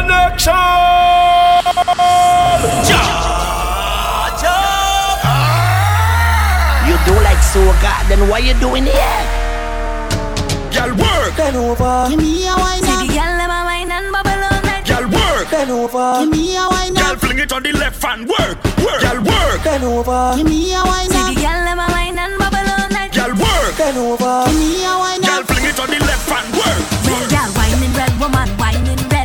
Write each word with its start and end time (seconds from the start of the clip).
connection. 0.00 0.54
You 6.88 6.96
do 7.06 7.14
like 7.22 7.42
so 7.42 7.60
god, 7.84 8.06
then 8.08 8.28
why 8.28 8.38
you 8.38 8.54
doing 8.54 8.84
here? 8.84 9.22
Girl 10.72 10.94
work. 10.96 11.36
Bend 11.36 11.56
over. 11.56 12.06
Give 12.08 12.18
me 12.18 12.48
a 12.48 12.54
wine. 12.56 12.82
See 12.82 13.06
the 13.06 13.14
girl 13.14 13.32
let 13.36 13.48
my 13.48 13.64
wine 13.64 13.90
and 13.90 14.12
bubble 14.12 14.42
all 14.48 14.62
night. 14.62 14.86
Girl 14.86 15.06
work. 15.08 15.50
Bend 15.50 15.70
over. 15.70 16.20
Give 16.20 16.30
me 16.30 16.56
a 16.56 16.66
wine. 16.68 16.94
Girl 16.94 17.16
fling 17.16 17.38
it 17.38 17.52
on 17.52 17.62
the 17.62 17.72
left 17.72 18.04
and 18.04 18.28
work. 18.28 18.58
Work. 18.78 19.00
Girl 19.02 19.20
work. 19.22 19.62
Bend 19.64 19.84
over. 19.84 20.36
Give 20.36 20.46
me 20.46 20.72
a 20.74 20.82
wine. 20.82 21.10
See 21.10 21.34
the 21.34 21.40
girl 21.42 21.60
let 21.66 21.76
my 21.76 21.88
wine 21.90 22.18
and 22.18 22.38
bubble 22.38 22.70
all 22.74 22.88
night. 22.90 23.12
Girl 23.12 23.34
work. 23.34 23.76
Bend 23.76 23.98
over. 23.98 24.44
Give 24.46 24.58
me 24.58 24.84
a 24.84 24.94
wine. 24.98 25.20
Girl 25.20 25.42
fling 25.44 25.66
it 25.68 25.78
on 25.78 25.88
the 25.90 25.98
left 26.00 26.30
and 26.30 26.48
work. 26.54 26.64
work. 26.64 26.82
Well, 27.06 27.26
girl 27.28 27.50
whining, 27.58 27.92
red 27.94 28.14
woman 28.18 28.48
whining, 28.58 28.98
red 29.10 29.19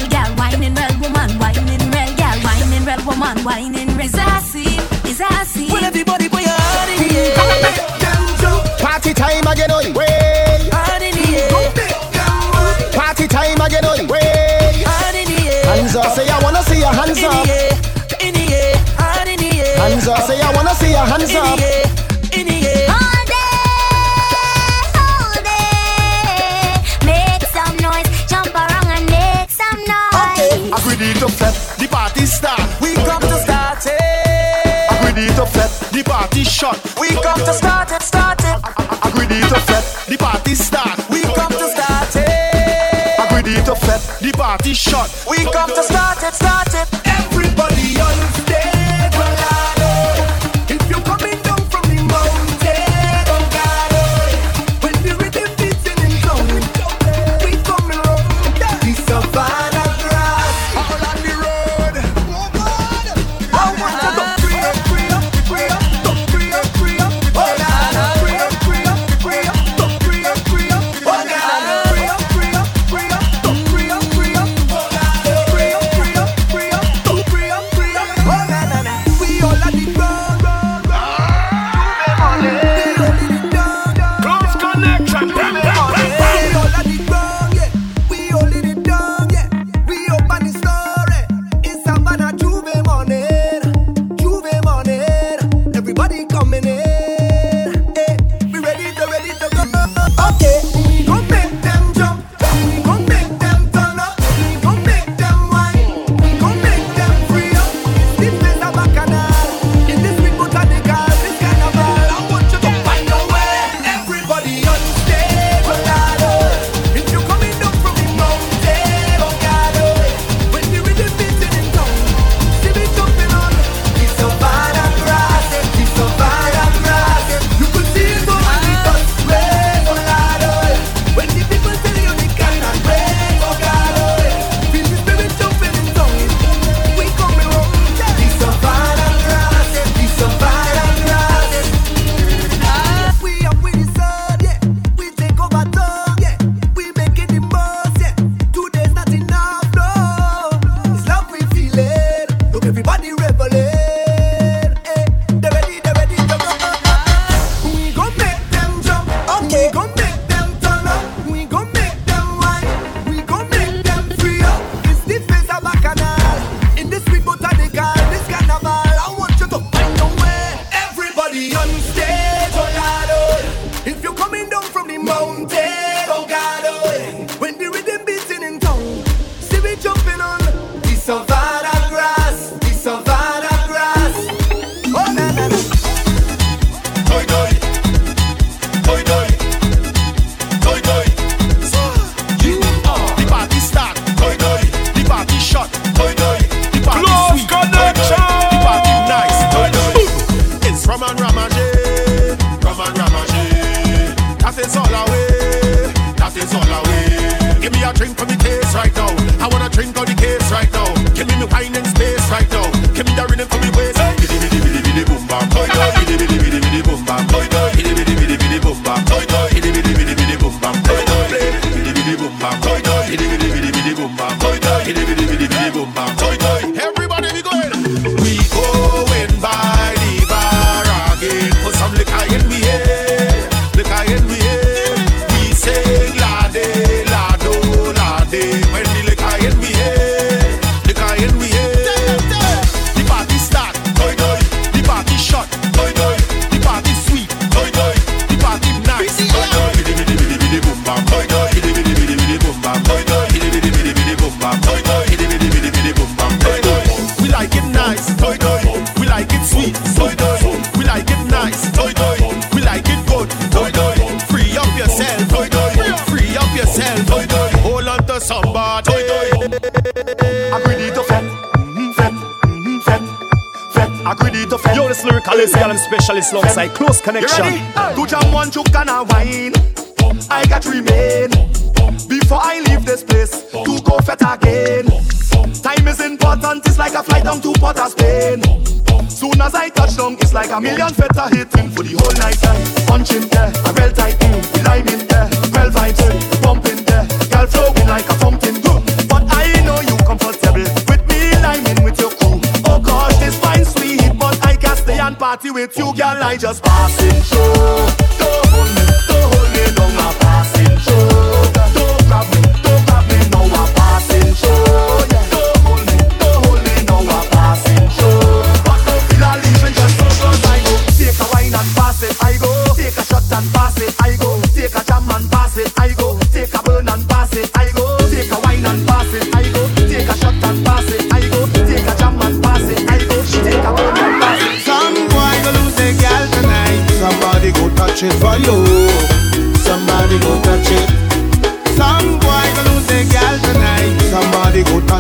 whining 0.45 0.75
real 0.75 0.95
woman, 1.01 1.29
whining 1.39 1.65
real 1.65 2.11
girl, 2.15 2.37
whining 2.45 2.85
real 2.85 3.01
woman, 3.05 3.37
whining 3.43 3.89
real. 3.97 4.05
Is 4.05 4.15
I 4.15 4.39
see, 4.41 4.77
is 5.09 5.21
I 5.21 5.43
see. 5.43 5.69
Well, 5.71 5.83
everybody 5.83 6.29
put 6.29 6.41
your 6.41 6.51
heart 6.53 6.89
in 6.89 7.07
the 7.07 7.15
air. 7.17 7.33
Party 8.79 9.13
time 9.13 9.47
again, 9.47 9.71
oi. 9.71 9.91
Heart 10.71 11.01
in 11.01 11.15
the. 11.15 11.49
Party 12.93 13.27
time 13.27 13.61
again, 13.61 13.85
oi. 13.85 14.05
Heart 14.85 15.15
in 15.15 15.27
the. 15.33 15.41
Hands 15.65 15.95
up, 15.95 16.15
say 16.15 16.29
I 16.29 16.39
wanna 16.43 16.61
see 16.63 16.79
your 16.79 16.93
hands 16.93 17.23
up. 17.23 17.47
In 18.21 18.33
the. 18.33 18.77
Heart 19.01 19.27
in 19.27 19.39
the. 19.39 19.49
Hands 19.81 20.07
up, 20.07 20.21
say 20.27 20.39
I 20.41 20.53
wanna 20.55 20.75
see 20.75 20.91
your 20.91 21.05
hands 21.05 21.33
up. 21.35 21.59
In 21.59 21.89
the. 21.89 21.94
it 35.35 35.39
up 35.39 35.49
flat, 35.49 35.69
the 35.91 36.03
party 36.03 36.43
shot. 36.43 36.79
We 36.99 37.09
come 37.09 37.39
to 37.39 37.53
start 37.53 37.91
it, 37.91 38.01
start 38.01 38.39
it. 38.43 38.57
Agree 39.03 39.27
to 39.27 39.59
flip 39.67 39.85
the 40.07 40.17
party 40.17 40.55
start. 40.55 40.97
We 41.09 41.21
come 41.21 41.51
to 41.51 41.67
start 41.69 42.15
it. 42.15 43.19
Agree 43.19 43.55
to 43.65 43.75
flip 43.75 44.01
the 44.19 44.31
party 44.37 44.73
shot. 44.73 45.09
We 45.29 45.37
come 45.51 45.69
to 45.69 45.83
start 45.83 46.23
it, 46.23 46.33
start 46.33 46.73
it. 46.73 46.94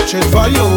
searching 0.05 0.31
for 0.31 0.47
you 0.49 0.74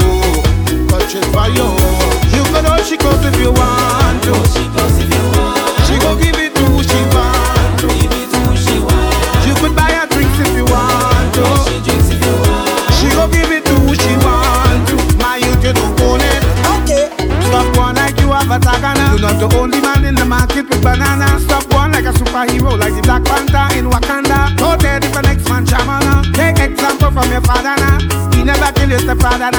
when 28.88 28.99
you 28.99 29.05
step 29.05 29.19
of 29.19 29.38
that. 29.38 29.52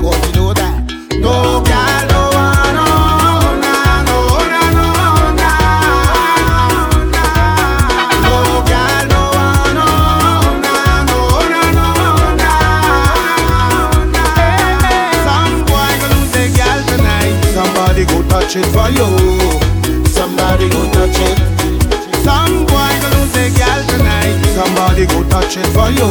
You 0.00 0.32
know 0.38 0.54
that. 0.54 0.86
No 1.18 1.60
girl, 1.66 2.02
no 2.10 2.30
one, 2.30 2.70
no, 2.78 2.86
no, 3.66 3.74
no, 4.06 4.18
no, 4.78 4.86
no 8.22 8.36
girl, 8.70 9.02
no 9.10 9.22
one, 9.34 9.74
no, 9.74 9.86
no, 10.54 11.02
no, 11.10 11.18
lose 16.14 16.38
girl 16.54 16.80
tonight. 16.86 17.34
Somebody 17.50 18.02
go 18.06 18.22
touch 18.28 18.54
it 18.54 18.66
for 18.70 18.88
you. 18.94 19.08
Somebody 20.06 20.70
go 20.70 20.86
touch 20.94 21.18
it. 21.18 21.38
Some 22.22 22.66
boy 22.70 22.92
go 23.02 23.08
lose 23.18 23.34
a 23.34 23.50
girl 23.50 23.80
tonight. 23.90 24.38
Somebody 24.54 25.06
go 25.06 25.18
touch 25.28 25.56
it 25.58 25.66
for 25.74 25.90
you. 25.90 26.06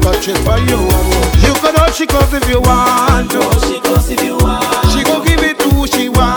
Touch 0.00 0.28
it 0.28 0.38
for 0.46 0.58
you 0.70 1.35
go 1.60 1.72
down, 1.72 1.92
she 1.92 2.06
goes 2.06 2.32
if 2.32 2.48
you 2.48 2.60
want 2.60 3.30
to. 3.30 3.40
She 3.66 3.80
goes 3.80 4.10
if 4.10 4.22
you 4.22 4.36
want. 4.38 4.64
She 4.92 5.02
go 5.04 5.24
give 5.24 5.40
it 5.42 5.58
to, 5.60 5.86
she 5.86 6.08
want. 6.08 6.35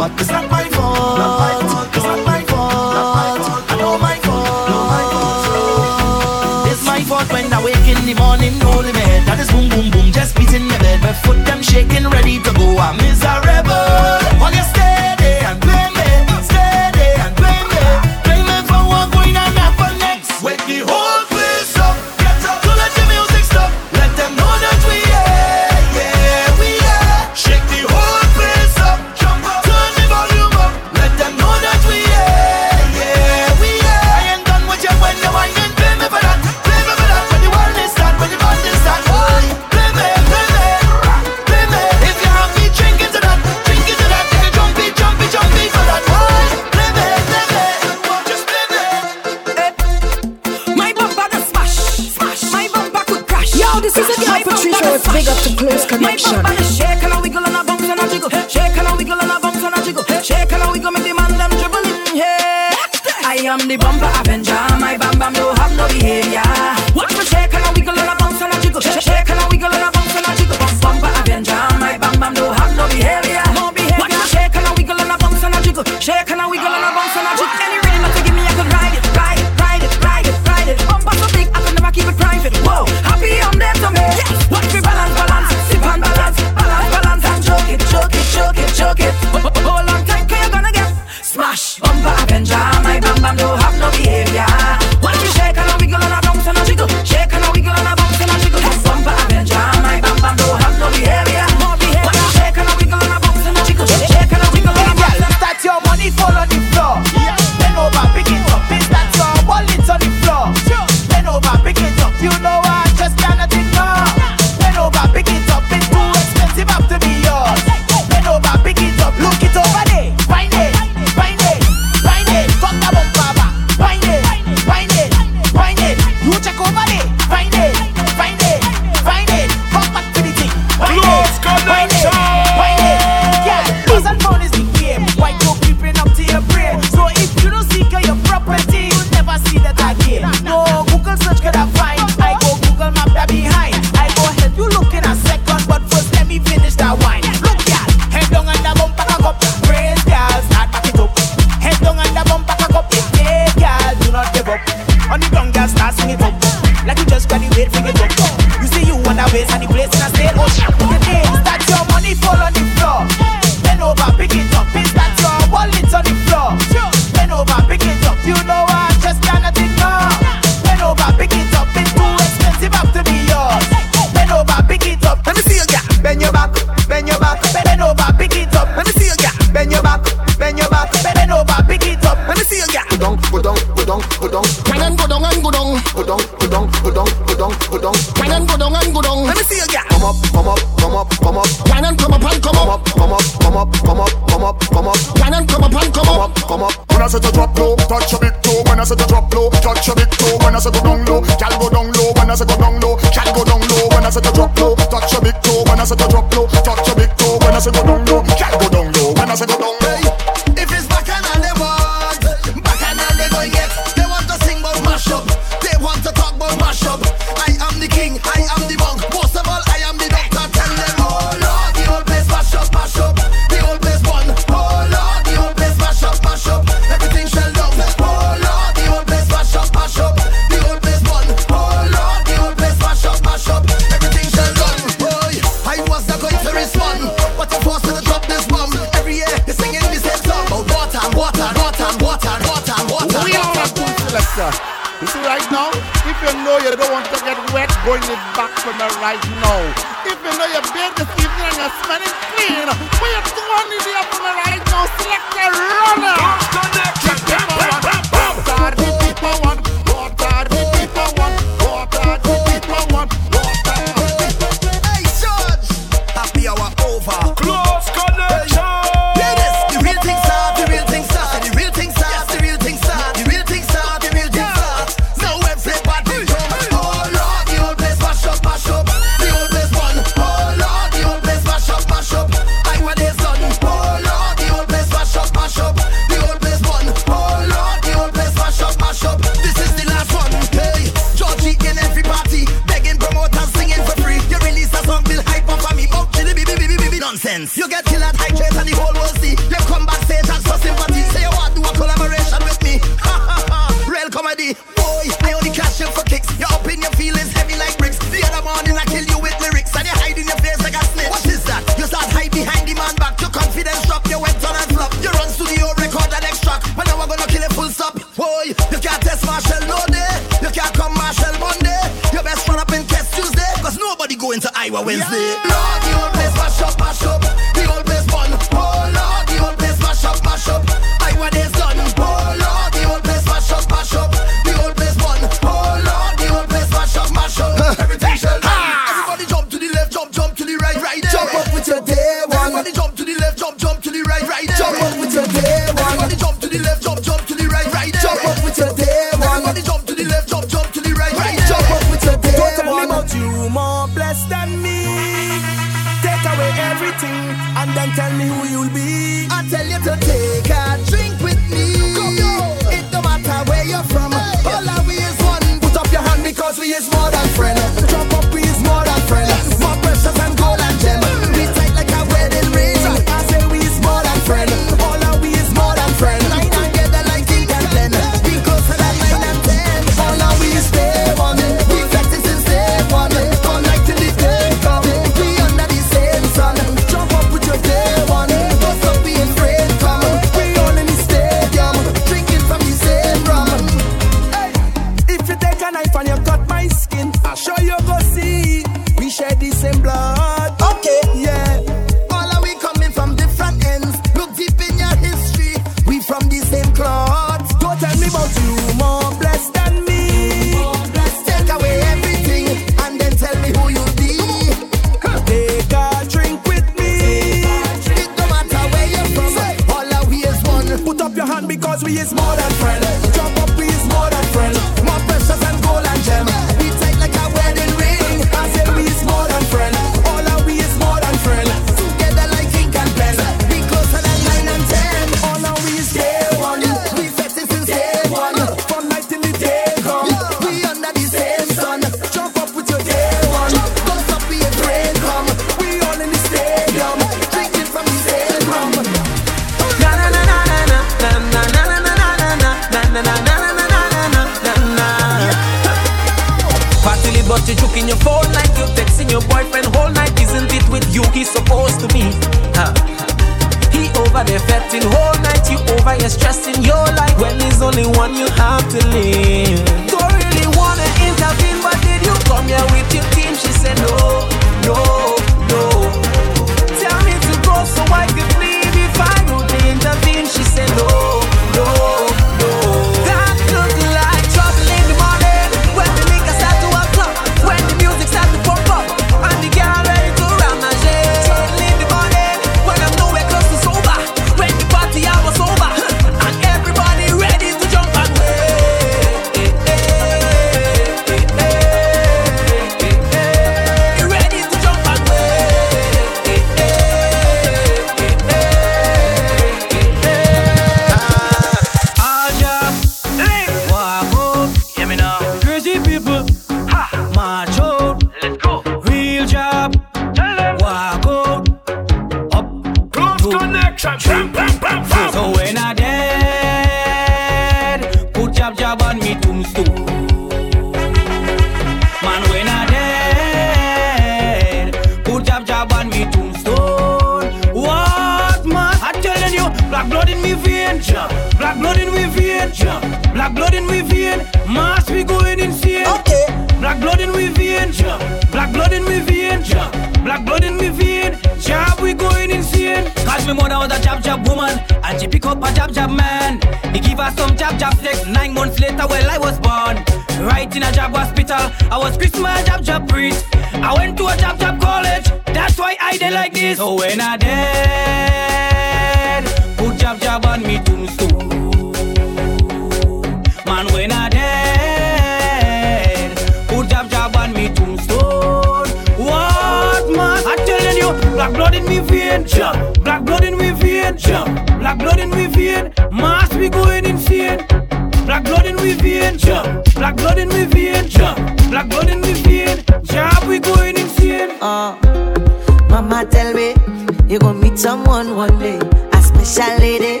Meet 597.54 597.60
someone 597.60 598.16
one 598.16 598.36
day, 598.38 598.58
a 598.92 599.02
special 599.02 599.56
lady. 599.58 600.00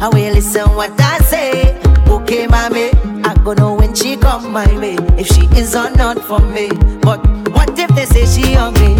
I 0.00 0.08
will 0.08 0.34
listen 0.34 0.68
what 0.76 0.92
I 1.00 1.18
say. 1.20 1.80
Okay, 2.08 2.46
mommy, 2.46 2.90
I 3.24 3.34
go 3.44 3.54
know 3.54 3.74
when 3.74 3.94
she 3.94 4.16
come 4.16 4.52
my 4.52 4.66
way 4.78 4.96
if 5.18 5.26
she 5.28 5.46
is 5.58 5.74
or 5.74 5.90
not 5.96 6.18
for 6.18 6.40
me. 6.40 6.68
But 7.02 7.20
what 7.54 7.78
if 7.78 7.88
they 7.94 8.04
say 8.04 8.26
she 8.26 8.56
on 8.56 8.74
me? 8.74 8.94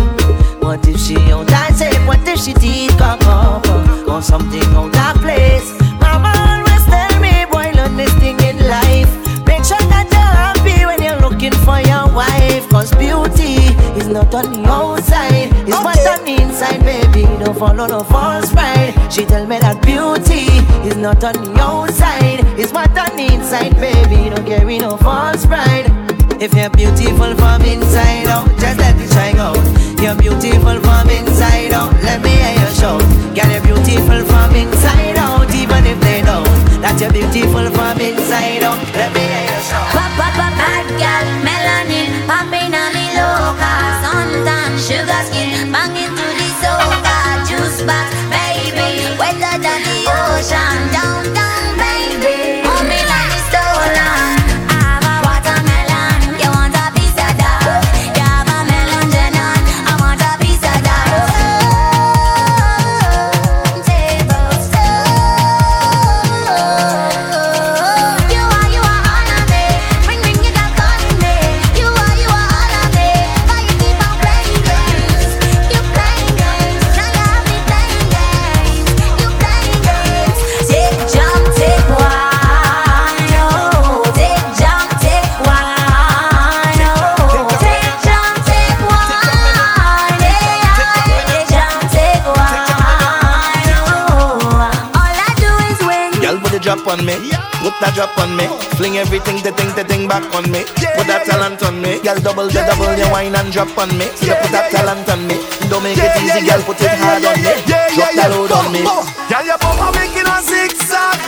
What 0.61 0.87
if 0.89 0.99
she 1.01 1.17
on 1.33 1.47
that 1.47 1.77
shape? 1.77 2.07
What 2.07 2.27
if 2.27 2.41
she 2.41 2.55
teeth 2.55 2.97
come 2.99 3.21
up 3.23 3.67
or 4.09 4.23
something 4.23 4.65
on 4.77 4.91
that 4.93 5.17
place? 5.17 5.69
Mama 6.01 6.33
always 6.49 6.85
tell 6.87 7.21
me, 7.21 7.45
boy, 7.53 7.71
learn 7.77 7.97
this 7.97 8.13
thing 8.15 8.39
in 8.41 8.57
life. 8.69 9.11
Make 9.47 9.65
sure 9.65 9.85
that 9.93 10.09
you're 10.13 10.37
happy 10.45 10.87
when 10.87 11.03
you're 11.03 11.21
looking 11.21 11.53
for 11.67 11.81
your 11.81 12.07
wife. 12.15 12.69
Cause 12.71 12.93
beauty 12.95 13.57
is 13.99 14.09
not 14.09 14.33
on 14.35 14.65
outside, 14.67 15.00
Don't 17.61 17.77
follow 17.77 17.87
no 17.89 18.03
false 18.05 18.51
pride. 18.55 18.97
She 19.13 19.27
tell 19.27 19.45
me 19.47 19.59
that 19.59 19.85
beauty 19.85 20.49
is 20.89 20.97
not 20.97 21.23
on 21.23 21.37
the 21.45 21.53
outside, 21.61 22.41
it's 22.57 22.73
what 22.73 22.89
on 22.97 23.13
the 23.21 23.29
inside, 23.37 23.77
baby. 23.77 24.33
Don't 24.33 24.47
carry 24.49 24.79
no 24.79 24.97
false 24.97 25.45
pride. 25.45 25.85
If 26.41 26.57
you're 26.57 26.73
beautiful 26.73 27.37
from 27.37 27.61
inside 27.61 28.33
out, 28.33 28.49
just 28.57 28.81
let 28.81 28.97
it 28.97 29.13
shine 29.13 29.37
out. 29.37 29.61
You're 30.01 30.17
beautiful 30.17 30.81
from 30.81 31.13
inside 31.13 31.77
out, 31.77 31.93
let 32.01 32.25
me 32.25 32.33
hear 32.33 32.65
you 32.65 32.71
shout. 32.81 33.05
Girl, 33.37 33.51
you're 33.53 33.61
beautiful 33.61 34.25
from 34.25 34.57
inside 34.57 35.21
out, 35.21 35.53
even 35.53 35.85
if 35.85 36.01
they 36.01 36.25
know 36.25 36.41
that 36.81 36.97
you're 36.97 37.13
beautiful 37.13 37.69
from 37.77 38.01
inside 38.01 38.65
out. 38.65 38.81
Let 38.97 39.13
me 39.13 39.21
hear 39.21 39.45
you 39.53 39.61
shout. 39.69 39.85
Bad, 39.93 40.13
bad, 40.17 40.33
bad, 40.33 40.55
bad 40.57 40.87
girl, 40.97 41.27
melanin, 41.45 42.25
popping 42.25 42.73
on 42.73 42.89
me 42.97 43.05
loca. 43.21 43.75
Suntan, 44.01 44.81
sugar 44.81 45.21
skin, 45.29 45.69
banging 45.69 46.20
to 47.91 48.07
the 48.07 48.21
soca. 48.21 48.31
Juice 48.31 48.31
box, 48.31 48.31
baby, 48.31 49.19
wetter 49.19 49.59
than 49.59 49.83
the 49.83 50.11
ocean. 50.11 51.90
Me. 97.11 97.35
Put 97.59 97.75
that 97.83 97.99
drop 97.99 98.15
on 98.23 98.37
me. 98.39 98.47
Fling 98.79 99.03
everything, 99.03 99.43
the 99.43 99.51
thing, 99.51 99.75
the 99.75 99.83
thing 99.83 100.07
back 100.07 100.23
on 100.31 100.47
me. 100.47 100.63
Put 100.95 101.11
that 101.11 101.27
talent 101.27 101.59
on 101.67 101.83
me. 101.83 101.99
Girl, 102.07 102.15
double 102.23 102.47
the 102.47 102.63
double, 102.63 102.95
your 102.95 103.11
wine 103.11 103.35
and 103.35 103.51
drop 103.51 103.75
on 103.75 103.91
me. 103.99 104.07
You 104.23 104.39
put 104.39 104.55
that 104.55 104.71
talent 104.71 105.11
on 105.11 105.27
me. 105.27 105.43
Don't 105.67 105.83
make 105.83 105.99
it 105.99 106.15
easy, 106.23 106.47
girl, 106.47 106.63
put 106.63 106.79
it 106.79 106.95
hard 106.95 107.27
on 107.27 107.35
me. 107.43 107.51
Drop 107.67 108.15
that 108.15 108.31
load 108.31 108.55
on 108.55 108.71
me. 108.71 108.87
Girl, 109.27 109.43
your 109.43 109.59
bumper 109.59 109.91
making 109.99 110.27
a 110.27 110.39
zigzag 110.43 111.19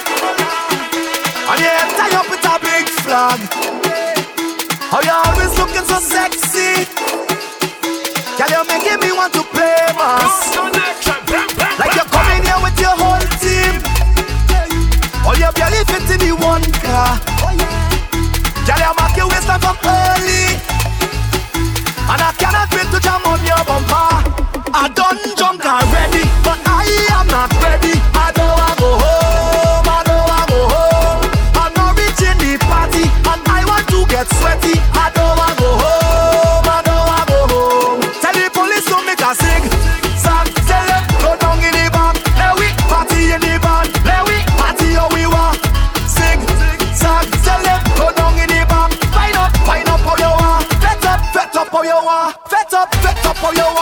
And 1.51 1.59
your 1.59 1.71
head 1.71 1.91
tie 1.99 2.15
up 2.19 2.31
with 2.31 2.47
a 2.47 2.59
big 2.63 2.87
flag 3.03 3.39
How 4.91 5.03
you 5.03 5.11
always 5.11 5.55
looking 5.59 5.87
so 5.87 5.99
sexy 5.99 6.87
Girl, 8.39 8.51
you're 8.51 8.67
making 8.67 8.99
me 9.03 9.13
want 9.13 9.33
to 9.35 9.43
play 9.51 9.87
mas 9.99 11.22
Oh, 17.05 17.19
one 17.43 17.59
car 17.59 17.91
Girl, 18.65 18.79
you 18.79 18.95
mark 18.97 19.17
your 19.17 19.29
waistline 19.29 19.59
from 19.59 19.77
early 19.85 20.72
how 51.83 52.01
you 52.01 52.07
want 52.07 52.37
Fet 52.49 52.73
up, 52.75 52.95
fet 52.97 53.27
up 53.27 53.37
how 53.37 53.51
you 53.51 53.75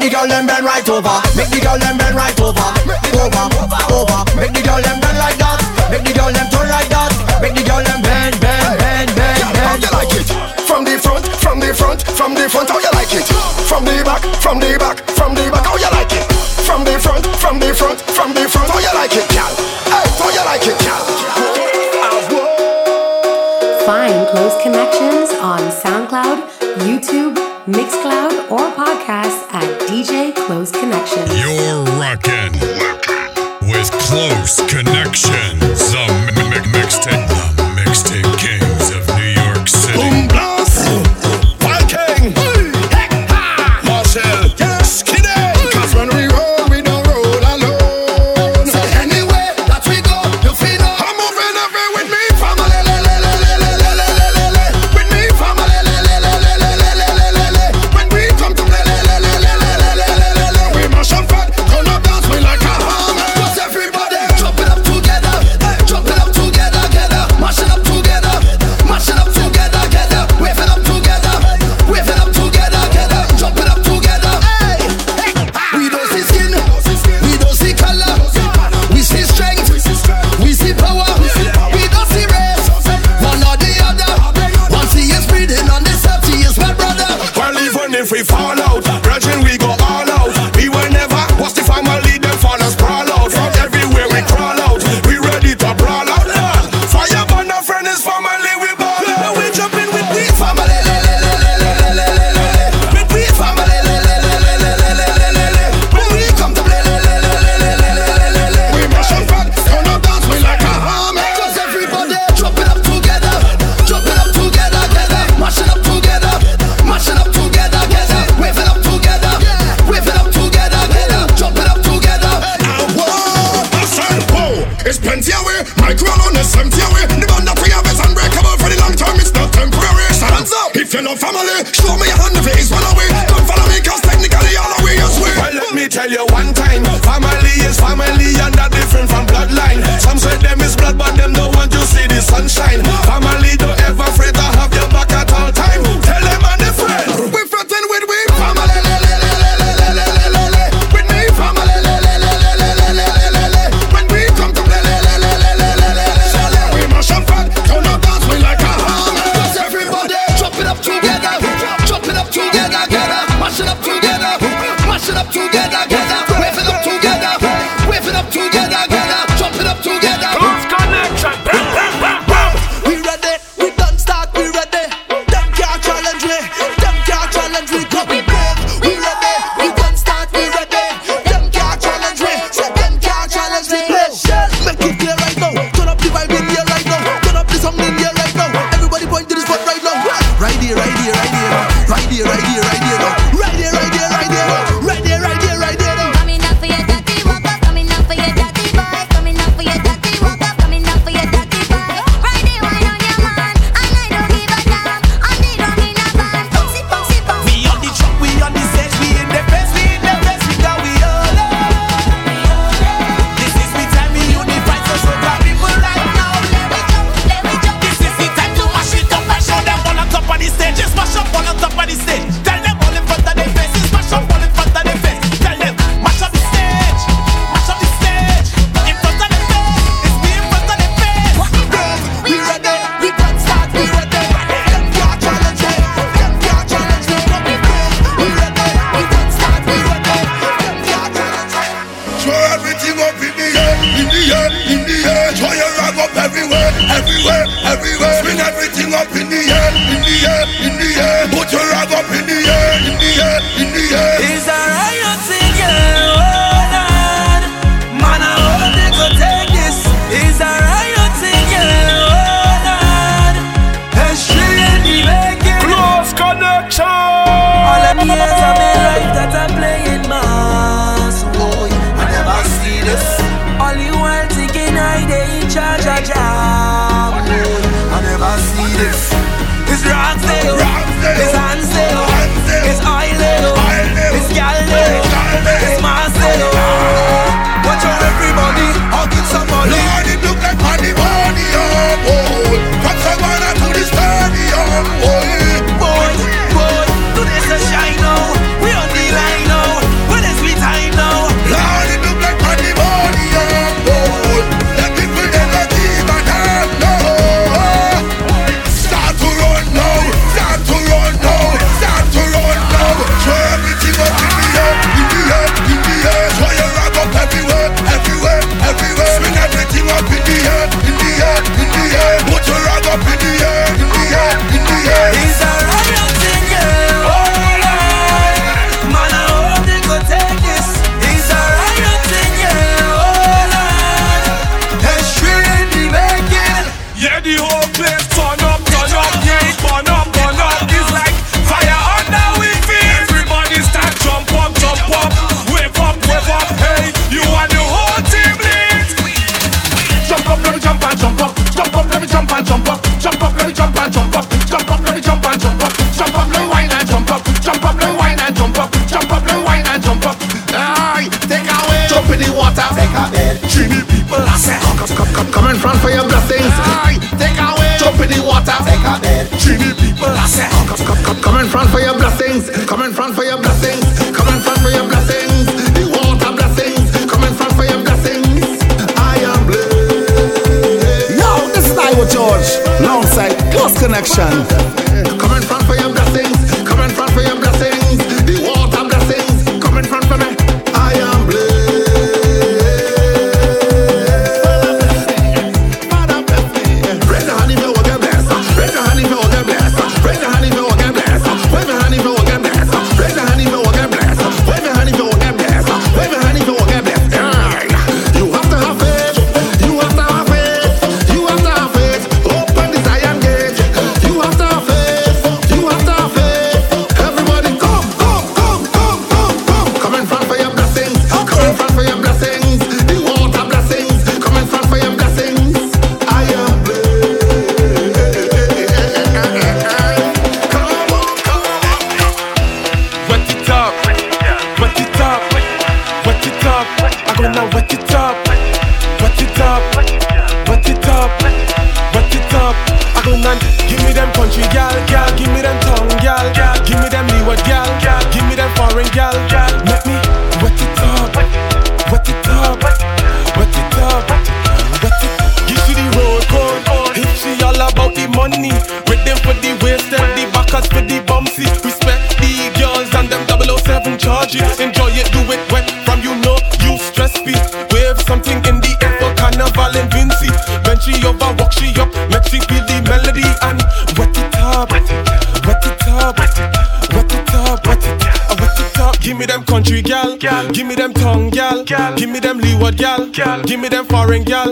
the 0.00 0.08
girl 0.08 0.26
them 0.26 0.46
bend 0.46 0.64
right 0.64 0.88
over. 0.88 1.20
Make 1.36 1.50
the 1.50 1.60
girl 1.60 1.78
them 1.78 1.98
bend 1.98 2.16
right 2.16 2.40
over. 2.40 2.89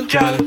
Foreign 0.09 0.38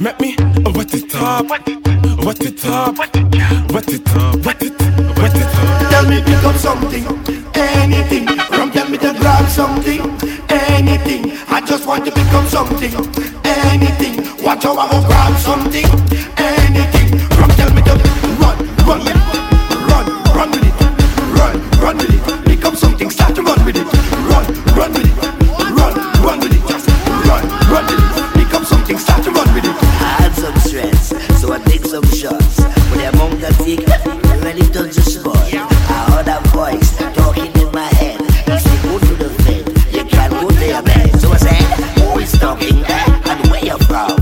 where 43.62 43.78
you 43.78 43.86
from? 43.86 44.21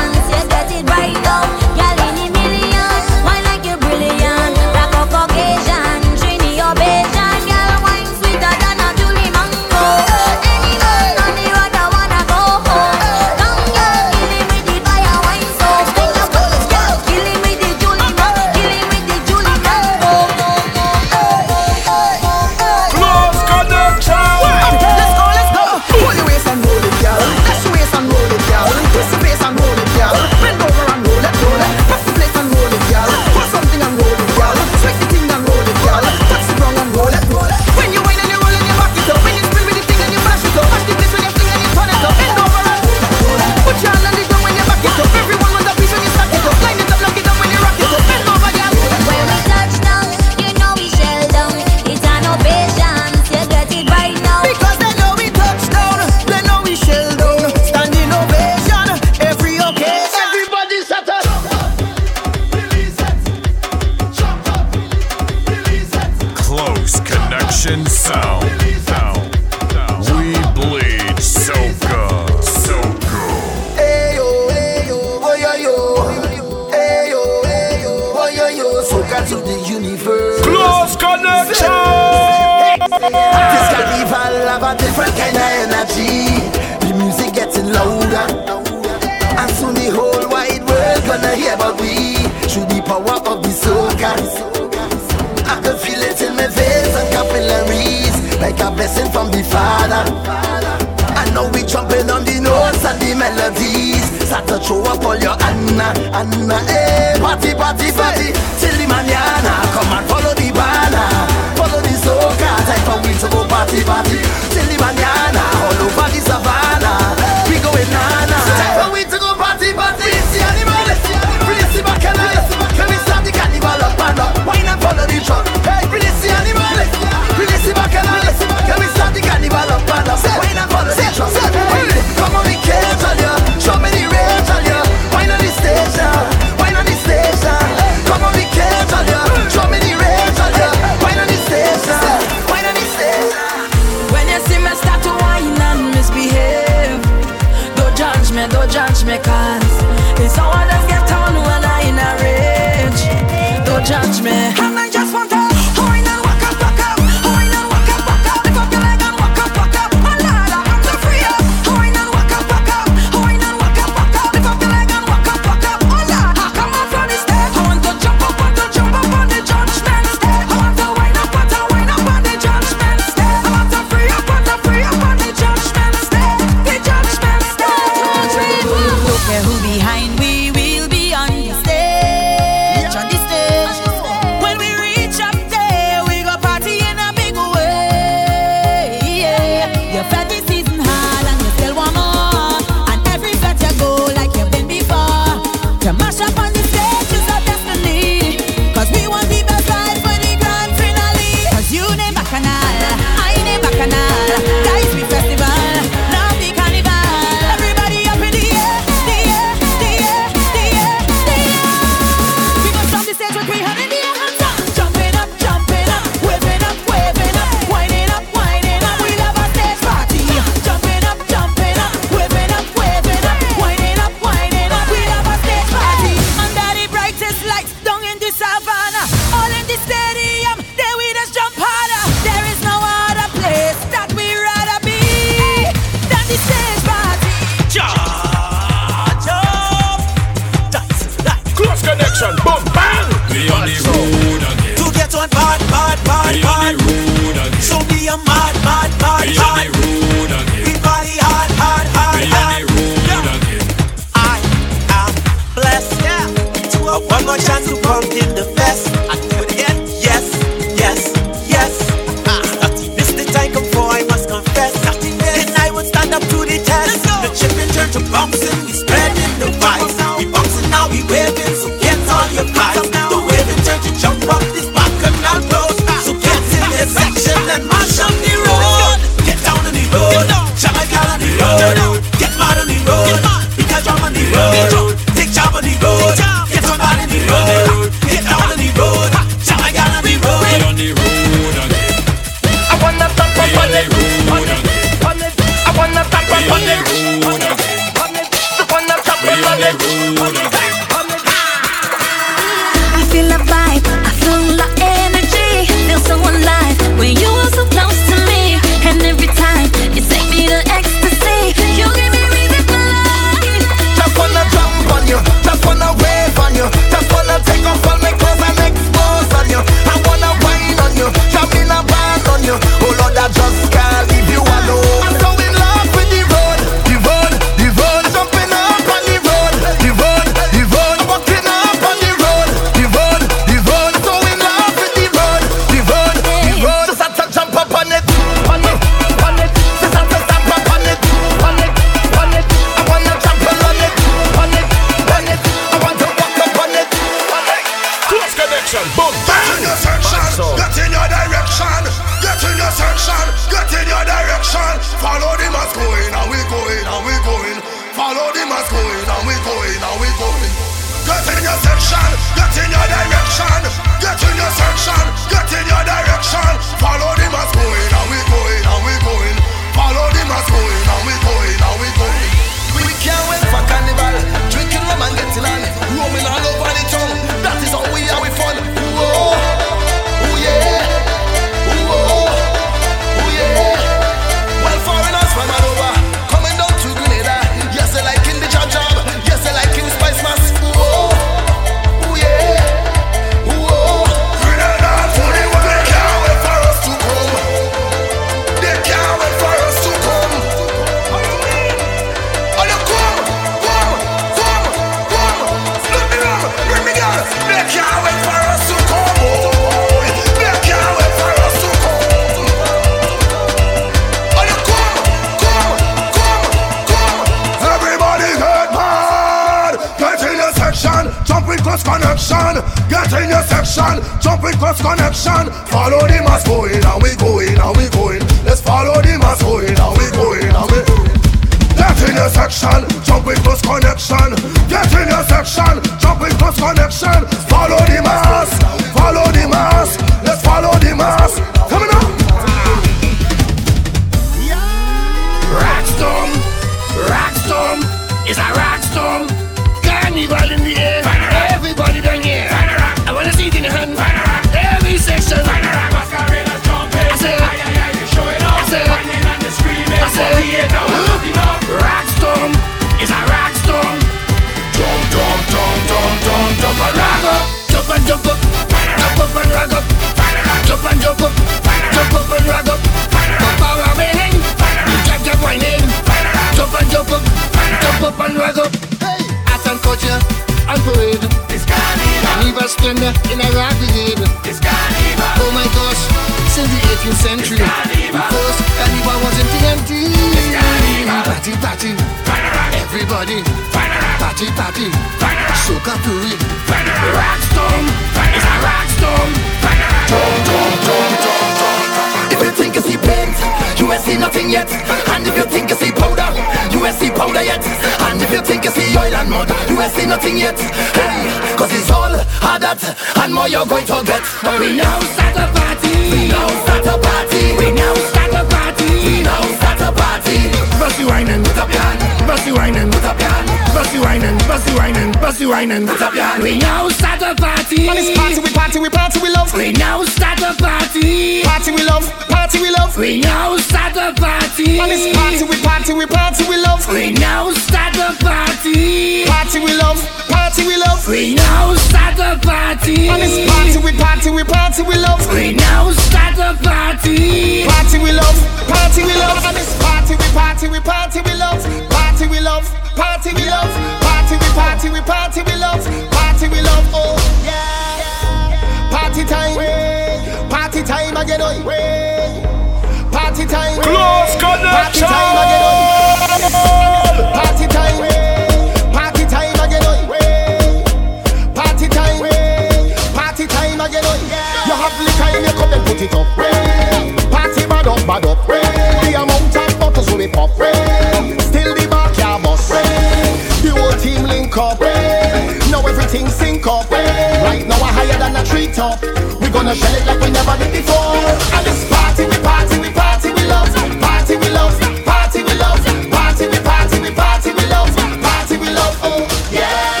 Right 587.51 587.67
now 587.67 587.75
we're 587.81 587.91
higher 587.91 588.17
than 588.17 588.33
a 588.37 588.43
tree 588.45 588.71
top. 588.71 589.01
We 589.41 589.49
gonna 589.49 589.75
shell 589.75 589.93
it 589.93 590.07
like 590.07 590.21
we 590.21 590.31
never 590.31 590.55
did 590.55 590.71
before. 590.71 591.19
And 591.51 591.65
this 591.67 591.83
party, 591.91 592.23
we 592.23 592.37
party, 592.39 592.79
we 592.79 592.89
party, 592.93 593.33
we 593.33 593.43
love. 593.43 593.67
Party, 593.99 594.37
we 594.37 594.49
love. 594.55 594.79
Party, 595.03 595.43
we 595.43 595.53
love. 595.59 595.83
Party, 596.15 596.47
we 596.47 596.59
party, 596.63 596.99
we 597.01 597.11
party, 597.11 597.51
we 597.51 597.65
love. 597.67 597.91
Party, 598.23 598.55
we 598.55 598.69
love. 598.69 598.97
Oh 599.03 599.27
yeah. 599.51 600.00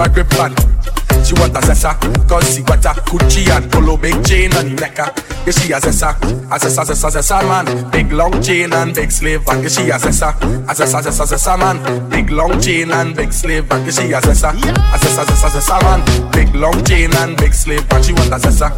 a 0.00 0.08
grip 0.08 0.32
on. 0.38 0.54
She 1.24 1.34
want 1.34 1.56
a 1.56 1.60
sessa, 1.60 1.92
cause 2.28 2.54
she 2.54 2.62
got 2.62 2.84
a 2.84 3.00
Gucci 3.04 3.50
and 3.50 3.70
polo 3.70 3.96
big 3.96 4.24
chain 4.24 4.54
on 4.54 4.64
the 4.64 4.80
neck. 4.80 4.96
Yeah, 4.96 5.52
she 5.52 5.72
a 5.72 5.80
sessa, 5.80 6.16
a 6.50 6.58
sessa, 6.58 6.84
sessa, 6.84 7.10
sessa 7.10 7.42
man. 7.42 7.90
Big 7.90 8.12
long 8.12 8.40
chain 8.40 8.72
and 8.72 8.94
big 8.94 9.10
sleeve 9.10 9.44
back. 9.44 9.62
Yeah, 9.62 9.68
she 9.68 9.90
a 9.90 9.98
sessa, 9.98 10.30
a 10.68 10.74
sessa, 10.74 11.02
sessa, 11.02 11.26
sessa 11.26 11.58
man. 11.58 12.08
Big 12.08 12.30
long 12.30 12.60
chain 12.60 12.90
and 12.92 13.14
big 13.16 13.32
sleeve 13.32 13.68
back. 13.68 13.84
Yeah, 13.84 13.90
she 13.90 14.12
a 14.12 14.20
sessa, 14.20 14.50
a 14.50 14.96
sessa, 14.98 15.24
sessa, 15.26 15.48
sessa 15.50 15.82
man. 15.82 16.30
Big 16.32 16.54
long 16.54 16.84
chain 16.84 17.14
and 17.16 17.36
big 17.36 17.52
sleeve 17.52 17.86
back. 17.88 18.04
She 18.04 18.12
want 18.12 18.32
a 18.32 18.38
sessa. 18.38 18.70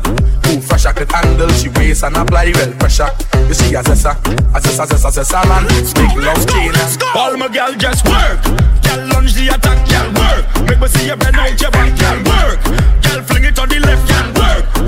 Who 0.47 0.61
fresh 0.61 0.87
I 0.87 0.93
could 0.93 1.13
handle, 1.13 1.51
she 1.51 1.69
weighs 1.69 2.03
and 2.03 2.17
apply 2.17 2.53
well 2.55 2.73
pressure. 2.79 3.11
Yeah, 3.35 3.53
she 3.53 3.75
a 3.75 3.83
sessa, 3.83 4.17
a 4.55 4.61
sessa, 4.61 4.87
sessa, 4.87 5.11
sessa 5.13 5.45
man. 5.47 5.69
Big 5.95 6.17
long 6.17 6.47
chain. 6.49 6.73
All 7.15 7.37
my 7.37 7.49
girls 7.49 7.77
just 7.77 8.05
work. 8.09 8.80
Girl, 8.91 9.07
lunge 9.07 9.35
the 9.35 9.47
attack, 9.55 9.87
girl, 9.89 10.11
work. 10.19 10.69
Make 10.69 10.81
me 10.81 10.89
see 10.89 11.07
you 11.07 11.15
bend 11.15 11.37
out 11.37 11.61
your 11.61 11.71
back, 11.71 11.97
girl, 11.97 12.19
work. 12.27 12.59
Girl, 13.05 13.23
fling 13.23 13.45
it 13.45 13.57
on 13.57 13.69
the 13.69 13.79
left, 13.79 14.09
girl, 14.09 14.35
work. 14.35 14.80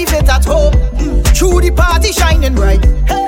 leave 0.00 0.12
it 0.14 0.28
at 0.28 0.44
home. 0.44 0.72
Hmm. 0.72 1.20
Through 1.34 1.60
the 1.60 1.70
party 1.70 2.12
shining 2.12 2.54
bright. 2.54 2.84
Hey. 3.06 3.19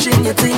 Watching 0.00 0.24
your 0.24 0.32
things. 0.32 0.40
So 0.40 0.46
you 0.46 0.49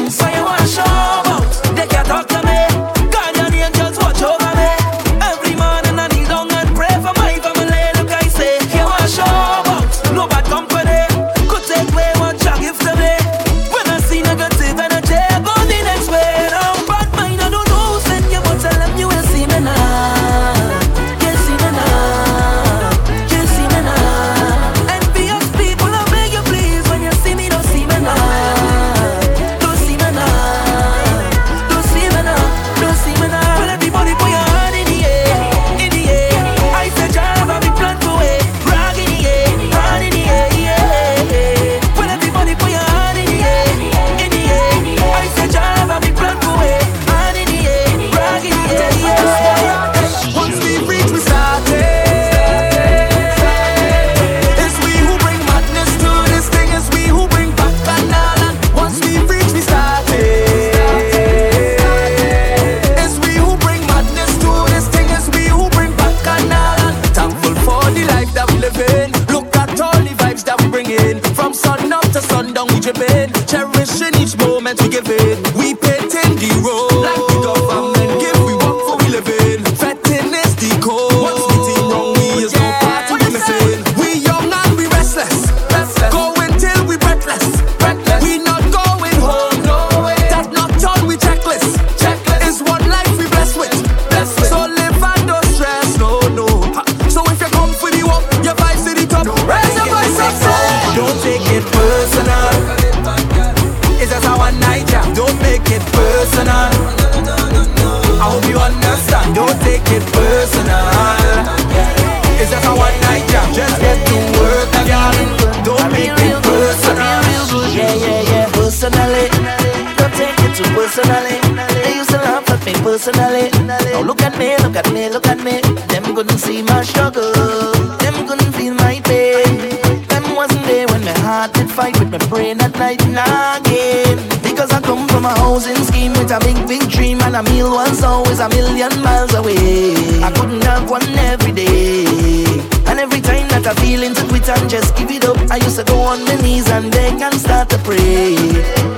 on 146.03 146.24
my 146.24 146.34
knees 146.42 146.68
and 146.70 146.90
beg 146.90 147.20
and 147.20 147.34
start 147.34 147.68
to 147.70 147.78
pray. 147.78 148.34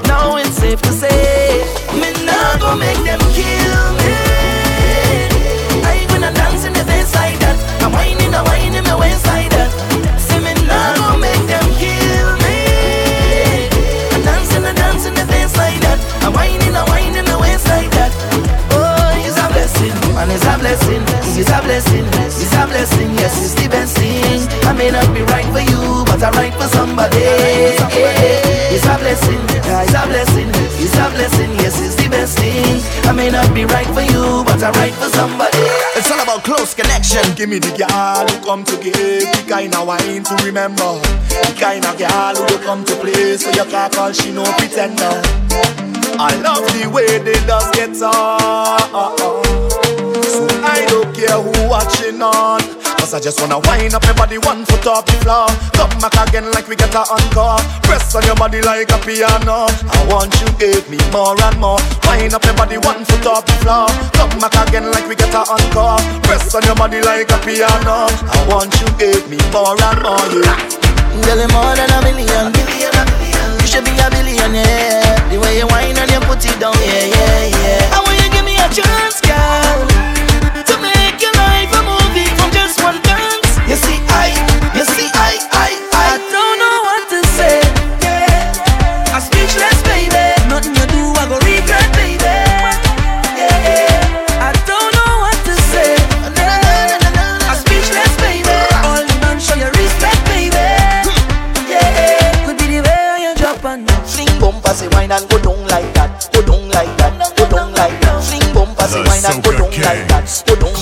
Now 0.07 0.37
it's 0.37 0.57
safe 0.57 0.81
to 0.83 0.93
say, 0.93 1.65
me 1.93 2.11
not 2.25 2.61
gonna 2.61 2.81
make 2.81 2.99
them 3.05 3.21
kill 3.37 3.77
me. 4.01 4.15
I 5.85 6.07
gonna 6.09 6.33
dance 6.33 6.65
in 6.65 6.73
the 6.73 6.85
face 6.85 7.15
like 7.15 7.39
that. 7.41 7.57
I'm 7.83 7.93
whining, 7.93 8.35
I'm 8.35 8.45
whining 8.45 8.85
my 8.85 8.97
waist 8.99 9.27
like 9.27 9.51
that. 9.51 9.71
See 10.19 10.41
me 10.41 10.55
not 10.67 10.97
gonna 10.97 11.19
make 11.19 11.45
them 11.47 11.67
kill 11.77 12.29
me. 12.45 12.59
I'm 14.15 14.23
dancing, 14.23 14.65
I'm 14.65 14.75
dancing 14.75 15.15
the 15.15 15.27
face 15.29 15.57
like 15.57 15.81
that. 15.85 15.99
I'm 16.25 16.33
whining, 16.33 16.75
I'm 16.75 16.87
whining 16.89 17.25
my 17.25 17.37
waist 17.41 17.67
like 17.69 17.91
that. 17.99 18.13
Oh, 18.73 19.13
it's 19.21 19.37
a 19.37 19.47
blessing, 19.53 19.95
and 20.17 20.33
it's 20.33 20.47
a 20.47 20.55
blessing. 20.59 21.03
It's 21.37 21.51
a 21.51 21.61
blessing, 21.61 22.07
a 22.65 22.67
blessing. 22.67 23.11
Yes, 23.21 23.35
it's 23.45 23.55
the 23.61 23.69
best 23.69 23.97
thing. 23.97 24.41
I 24.65 24.73
may 24.73 24.91
not 24.91 25.07
be 25.13 25.23
right 25.23 25.45
for 25.53 25.61
you, 25.61 26.05
but 26.09 26.23
I'm 26.23 26.33
right 26.35 26.55
for 26.55 26.69
somebody. 26.69 27.21
It's 27.21 27.81
a 28.89 28.97
blessing, 28.97 29.41
it's 29.53 29.95
a 29.95 30.05
blessing, 30.09 30.51
it's 30.81 30.97
a 30.97 31.07
blessing. 31.13 31.51
Yes, 31.61 31.77
it's 31.81 31.97
the 31.97 32.09
best 32.09 32.39
thing. 32.39 32.81
I 33.05 33.13
may 33.13 33.31
not 33.31 33.53
be 33.55 33.65
right 33.65 33.87
for 33.87 34.03
you, 34.03 34.45
but 34.45 34.63
I'm 34.63 34.73
right 34.81 34.95
for 34.95 35.09
somebody. 35.13 35.65
It's 35.97 36.11
all 36.11 36.21
about 36.21 36.45
close 36.45 36.75
connection. 36.75 37.23
Give 37.37 37.49
me 37.49 37.59
the 37.59 37.73
girl 37.77 38.25
who 38.29 38.37
come 38.45 38.65
to 38.65 38.77
give 38.81 39.29
the 39.29 39.45
kind 39.49 39.75
of 39.75 39.87
wine 39.87 40.25
to 40.25 40.35
remember. 40.45 41.01
The 41.29 41.55
kind 41.59 41.85
of 41.85 41.99
girl 41.99 42.35
who 42.35 42.57
come 42.65 42.85
to 42.85 42.95
play 42.97 43.37
so 43.37 43.51
you 43.51 43.69
can't 43.71 43.93
call 43.93 44.13
she 44.13 44.33
no 44.33 44.45
pretender. 44.57 45.21
I 46.17 46.33
love 46.41 46.65
the 46.73 46.89
way 46.89 47.19
they 47.19 47.39
does 47.47 47.69
get 47.73 47.91
on. 48.03 48.15
Uh, 48.15 49.17
uh, 49.21 49.81
uh. 49.81 49.84
So 50.35 50.43
I 50.67 50.83
don't 50.91 51.15
care 51.15 51.39
who 51.39 51.55
watching 51.71 52.19
on. 52.19 52.59
Cause 52.99 53.15
I 53.15 53.21
just 53.23 53.39
wanna 53.39 53.63
wind 53.71 53.95
up 53.95 54.03
your 54.03 54.19
body 54.19 54.35
one 54.43 54.67
foot 54.67 54.83
off 54.91 55.07
the 55.07 55.15
floor. 55.23 55.47
Come 55.79 55.95
back 56.03 56.19
again 56.27 56.51
like 56.51 56.67
we 56.67 56.75
get 56.75 56.91
a 56.91 57.07
encore. 57.07 57.63
Press 57.87 58.11
on 58.19 58.27
your 58.27 58.35
body 58.35 58.59
like 58.59 58.91
a 58.91 58.99
piano. 58.99 59.71
I 59.71 60.01
want 60.11 60.35
you 60.43 60.51
give 60.59 60.91
me 60.91 60.99
more 61.15 61.39
and 61.39 61.55
more. 61.63 61.79
Wind 62.11 62.35
up 62.35 62.43
your 62.43 62.59
body 62.59 62.83
one 62.83 63.07
foot 63.07 63.23
off 63.31 63.47
the 63.47 63.55
floor. 63.63 63.87
Come 64.19 64.35
back 64.43 64.59
again 64.59 64.91
like 64.91 65.07
we 65.07 65.15
get 65.15 65.31
a 65.31 65.47
encore. 65.47 66.03
Press 66.27 66.51
on 66.51 66.67
your 66.67 66.75
body 66.75 66.99
like 66.99 67.31
a 67.31 67.39
piano. 67.47 68.11
I 68.11 68.39
want 68.51 68.75
you 68.83 68.91
give 68.99 69.31
me 69.31 69.39
more 69.55 69.79
and 69.79 70.03
more. 70.03 70.19
Yeah. 70.35 70.59
Girl, 71.23 71.39
you 71.39 71.47
more 71.55 71.79
than 71.79 71.95
a 71.95 72.03
million. 72.03 72.51
You 72.51 73.67
should 73.71 73.87
be 73.87 73.95
a 74.03 74.11
billionaire. 74.11 75.15
The 75.31 75.39
way 75.39 75.63
you 75.63 75.67
whine 75.71 75.95
and 75.95 76.11
you 76.11 76.19
put 76.27 76.43
it 76.43 76.59
down, 76.59 76.75
yeah, 76.83 77.07
yeah, 77.07 77.55
yeah. 77.55 77.95
I 77.95 78.03
want 78.03 78.19
you 78.19 78.27
give 78.35 78.43
me 78.43 78.59
a 78.59 78.67
chance, 78.75 79.23
girl, 79.23 79.79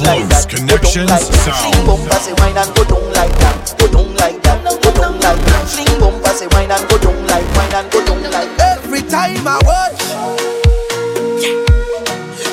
like 0.03 0.29
Close 0.29 0.47
that, 0.47 0.51
go 0.51 0.59
down 0.67 0.77
Connections 0.77 1.11
like 1.11 1.27
that. 1.27 1.55
Fling 1.63 1.87
bumper, 1.87 2.19
say 2.21 2.35
wine 2.39 2.57
and 2.59 2.71
go 2.75 2.83
down 2.85 3.07
like 3.13 3.35
that, 3.39 3.75
go 3.79 3.87
down 3.89 4.15
like 4.17 4.39
that, 4.43 4.59
go 4.83 4.91
down 4.95 5.15
like 5.21 5.43
that. 5.47 5.65
Fling 5.69 5.95
bumper, 6.01 6.33
say 6.35 6.49
wine 6.53 6.71
and 6.71 6.85
go 6.89 6.97
down 6.99 7.19
like, 7.27 7.47
wine 7.57 7.75
and 7.75 7.87
go 7.91 8.01
down 8.05 8.23
like. 8.31 8.51
Every 8.61 9.03
time 9.03 9.47
I 9.47 9.59
watch, 9.65 10.03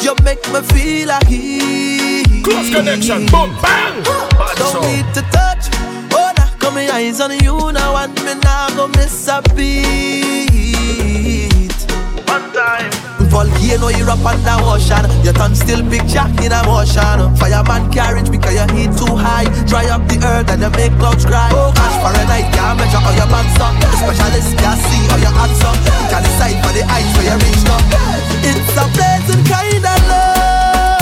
you 0.04 0.16
make 0.24 0.44
me 0.54 0.62
feel 0.74 1.08
like 1.08 1.28
he. 1.28 2.42
Close 2.44 2.70
connection, 2.74 3.26
boom, 3.28 3.52
bang. 3.62 4.04
Bad 4.04 4.58
Don't 4.58 4.82
need 4.86 5.08
to 5.14 5.22
touch. 5.30 5.70
Oh, 6.14 6.32
now 6.38 6.50
got 6.58 6.74
my 6.74 6.90
eyes 6.90 7.20
on 7.22 7.32
you 7.40 7.72
now, 7.72 7.96
and 7.98 8.16
me 8.24 8.34
now 8.42 8.70
go 8.76 8.88
miss 8.88 9.28
a 9.28 9.42
beat. 9.56 10.50
One 12.40 12.54
time. 12.54 12.88
Volcano 13.28 13.90
erupt 13.90 14.24
under 14.24 14.64
ocean. 14.64 15.04
Your 15.24 15.34
tongue 15.34 15.56
still 15.56 15.84
picture 15.90 16.24
in 16.40 16.52
a 16.56 16.64
motion. 16.64 17.36
Fireman 17.36 17.92
carriage 17.92 18.32
because 18.32 18.54
your 18.56 18.68
heat 18.72 18.96
too 18.96 19.12
high. 19.14 19.44
Dry 19.68 19.90
up 19.92 20.08
the 20.08 20.16
earth 20.24 20.50
and 20.50 20.62
you 20.64 20.70
make 20.72 20.96
clouds 21.00 21.26
cry. 21.26 21.52
Oh 21.52 21.74
gosh, 21.76 21.98
Fahrenheit 22.02 22.48
can't 22.56 22.80
measure 22.80 23.02
how 23.04 23.12
your 23.12 23.28
man 23.28 23.46
up. 23.60 23.76
The 23.84 23.92
specialist 23.92 24.56
can't 24.58 24.80
see 24.88 25.04
all 25.12 25.20
your 25.20 25.36
hands 25.36 25.62
up. 25.68 25.76
Can 26.10 26.24
decide 26.24 26.58
for 26.64 26.72
the 26.72 26.84
heights 26.88 27.12
where 27.20 27.28
you 27.28 27.36
reach 27.44 27.68
up. 27.68 27.84
It's 28.48 28.72
a 28.80 28.88
pleasant 28.96 29.44
kind 29.52 29.84
of 29.84 30.00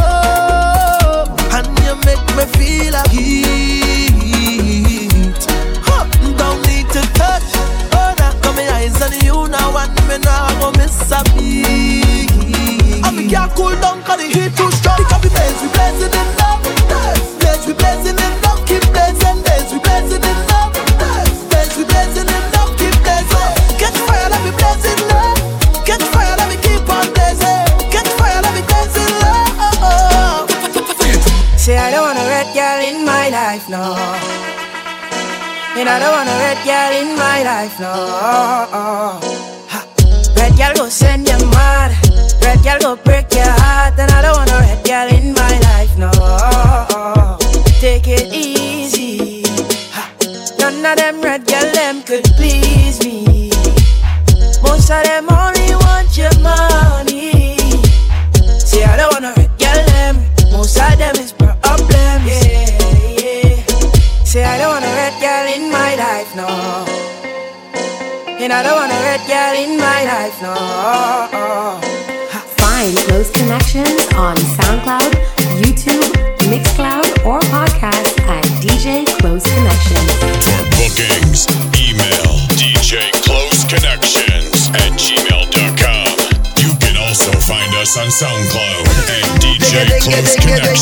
love, 0.09 1.29
and 1.53 1.67
you 1.85 1.93
make 2.01 2.25
me 2.33 2.45
feel 2.57 2.95
a 2.97 3.03
heat. 3.13 4.57
Huh, 5.85 6.03
Don't 6.35 6.59
need 6.65 6.89
to 6.97 7.01
touch. 7.13 7.45
On 8.99 9.13
you 9.23 9.47
now, 9.47 9.77
and 9.77 10.07
me 10.07 10.17
now 10.17 10.49
go 10.59 10.71
miss 10.71 11.11
a 11.11 11.23
beat. 11.35 12.31
And 13.05 13.15
we 13.15 13.27
can't 13.29 13.53
cool 13.55 13.75
down 13.79 14.01
'cause 14.03 14.17
the 14.17 14.25
heat 14.25 14.55
too 14.57 14.71
strong. 14.71 14.97
Because 14.97 15.21
we 15.23 15.29
blaze, 15.29 15.61
we 15.61 15.67
blazing 15.69 16.13
in 16.21 16.27
love. 16.39 16.61
Blaze, 17.39 17.65
we 17.67 17.73
blazing 17.73 18.17
in 18.25 18.33
love. 18.41 18.59
Keep 18.65 18.83
blazing, 18.91 19.39
blaze, 19.45 19.71
we 19.71 19.79
blazing 19.85 20.23
in 20.31 20.39
love. 20.49 20.73
Blaze, 21.49 21.73
we 21.77 21.83
blazing 21.85 22.27
in 22.35 22.43
love. 22.53 22.71
Keep 22.79 22.95
blazing. 23.05 23.53
Catch 23.79 23.97
fire, 24.07 24.29
let 24.33 24.41
me 24.43 24.51
blaze 24.59 24.85
in 24.91 24.99
love. 25.11 25.37
Catch 25.85 26.05
fire, 26.13 26.35
let 26.39 26.47
me 26.49 26.57
keep 26.65 26.89
on 26.89 27.07
blazing. 27.13 27.65
Catch 27.93 28.11
fire, 28.17 28.41
let 28.41 28.53
me 28.57 28.63
blaze 28.69 28.97
in 29.03 29.11
love. 29.21 30.49
Say 31.55 31.77
I 31.77 31.91
don't 31.91 32.03
want 32.07 32.17
a 32.17 32.25
red 32.33 32.47
girl 32.57 32.79
in 32.89 33.05
my 33.05 33.29
life, 33.29 33.69
no. 33.69 33.83
And 35.79 35.87
I 35.87 35.99
don't 35.99 36.11
want 36.11 36.27
a 36.27 36.33
red 36.41 36.57
girl 36.65 36.91
in 37.01 37.15
my 37.15 37.43
life, 37.43 37.79
no. 37.79 37.93
Ha. 39.69 39.79
Red 40.35 40.57
girl 40.57 40.73
go 40.73 40.89
send 40.89 41.27
you 41.29 41.37
mad. 41.51 41.91
Red 42.41 42.63
girl 42.63 42.79
go 42.79 42.95
break 43.03 43.31
your 43.31 43.45
heart. 43.45 43.93
And 43.99 44.09
I 44.09 44.23
don't 44.23 44.35
want 44.37 44.49
a 44.49 44.57
red 44.57 44.83
girl 44.83 45.07
in 45.07 45.33
my 45.33 45.59
life, 45.69 45.95
no. 45.95 46.09
Take 47.79 48.07
it 48.07 48.33
easy. 48.33 49.43
Ha. 49.93 50.11
None 50.57 50.83
of 50.83 50.97
them 50.97 51.21
red 51.21 51.45
girl 51.45 51.71
them 51.73 52.01
could 52.01 52.25
please 52.35 52.99
me. 53.05 53.51
Most 54.63 54.89
of 54.89 55.03
them 55.05 55.29
only 55.29 55.75
want 55.85 56.17
your 56.17 56.33
money. 56.41 57.55
See, 58.65 58.81
I 58.83 58.97
don't 58.97 59.13
wanna 59.13 59.33
red 59.37 59.53
girl 59.59 59.85
them. 59.93 60.15
Most 60.51 60.75
of 60.81 60.97
them 60.97 61.16
no. 66.37 66.85
And 68.37 68.53
I 68.53 68.61
don't 68.61 68.77
want 68.77 68.93
a 68.93 68.99
red 69.01 69.25
girl 69.25 69.57
in 69.57 69.73
my 69.81 70.05
life, 70.05 70.37
no. 70.45 70.53
Find 72.61 72.95
Close 73.09 73.31
Connections 73.33 74.05
on 74.13 74.37
SoundCloud, 74.37 75.17
YouTube, 75.57 76.05
Mixcloud, 76.45 77.25
or 77.25 77.41
podcast 77.49 78.13
at 78.29 78.45
DJ 78.61 79.03
Close 79.17 79.43
Connections. 79.49 80.13
For 80.45 80.61
bookings, 80.77 81.49
email 81.73 82.29
DJ 82.53 83.09
Close 83.25 83.65
Connections 83.65 84.69
at 84.77 84.93
gmail.com. 84.93 86.07
You 86.61 86.77
can 86.77 86.95
also 87.01 87.33
find 87.49 87.73
us 87.81 87.97
on 87.97 88.13
SoundCloud 88.13 88.85
at 89.09 89.25
DJ 89.41 89.89
Close 90.05 90.37
Connections. 90.37 90.77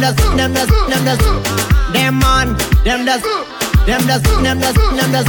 Them 0.00 0.14
does, 0.14 0.36
them 0.36 0.52
does, 0.52 0.68
them 0.68 1.04
does, 1.04 1.18
them 1.92 2.18
man, 2.18 2.56
them 2.84 3.04
does. 3.06 3.22
Them 3.86 4.02
does, 4.06 4.22
them 4.42 4.58
does, 4.58 4.74
them 4.74 5.12
does. 5.12 5.26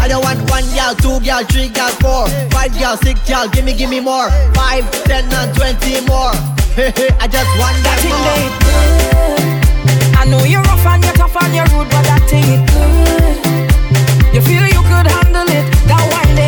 I 0.00 0.08
don't 0.08 0.22
want 0.22 0.38
one 0.48 0.64
girl, 0.72 0.94
two 0.94 1.18
girl, 1.26 1.42
three 1.44 1.68
girl, 1.68 1.90
four, 2.00 2.28
five 2.50 2.72
girl, 2.78 2.96
six 2.96 3.18
girl. 3.28 3.48
Give 3.48 3.64
me, 3.64 3.74
give 3.74 3.90
me 3.90 4.00
more. 4.00 4.30
Five, 4.54 4.88
ten, 5.04 5.24
and 5.34 5.54
twenty 5.54 6.00
more. 6.06 6.32
I 7.20 7.26
just 7.26 7.50
want 7.58 7.76
that 7.82 7.98
thing 8.00 8.14
more. 8.14 8.46
good. 8.62 10.16
I 10.16 10.24
know 10.30 10.44
you're 10.44 10.62
rough 10.62 10.86
and 10.86 11.04
you're 11.04 11.14
tough 11.14 11.36
and 11.42 11.54
you're 11.54 11.66
rude, 11.74 11.90
but 11.90 12.04
that 12.06 12.22
thing 12.30 12.46
it 12.46 12.62
good. 12.70 14.34
You 14.34 14.40
feel 14.40 14.64
you 14.64 14.82
could 14.86 15.08
handle 15.10 15.48
it, 15.50 15.66
that 15.90 16.04
wine 16.12 16.34
they 16.36 16.45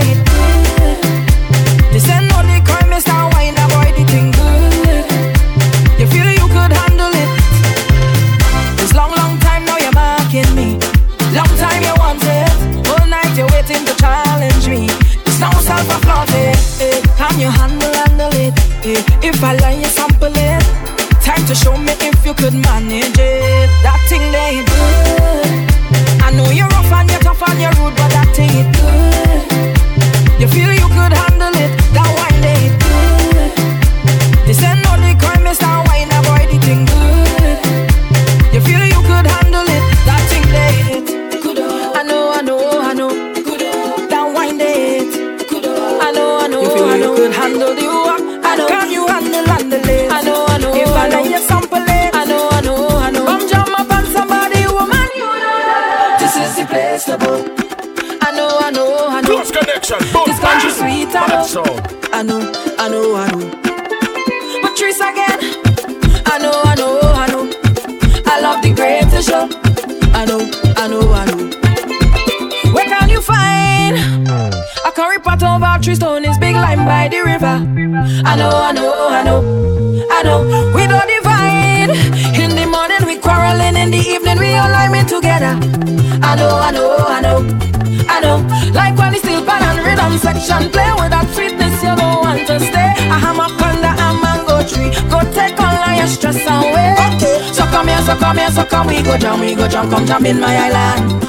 come 98.29 98.37
here, 98.37 98.51
so 98.51 98.65
come 98.65 98.87
we 98.89 99.03
go 99.03 99.17
jam, 99.17 99.41
we 99.41 99.55
go 99.55 99.67
jam, 99.67 99.89
come 99.89 100.05
jam 100.05 100.27
in 100.27 100.39
my 100.39 100.55
island. 100.69 101.23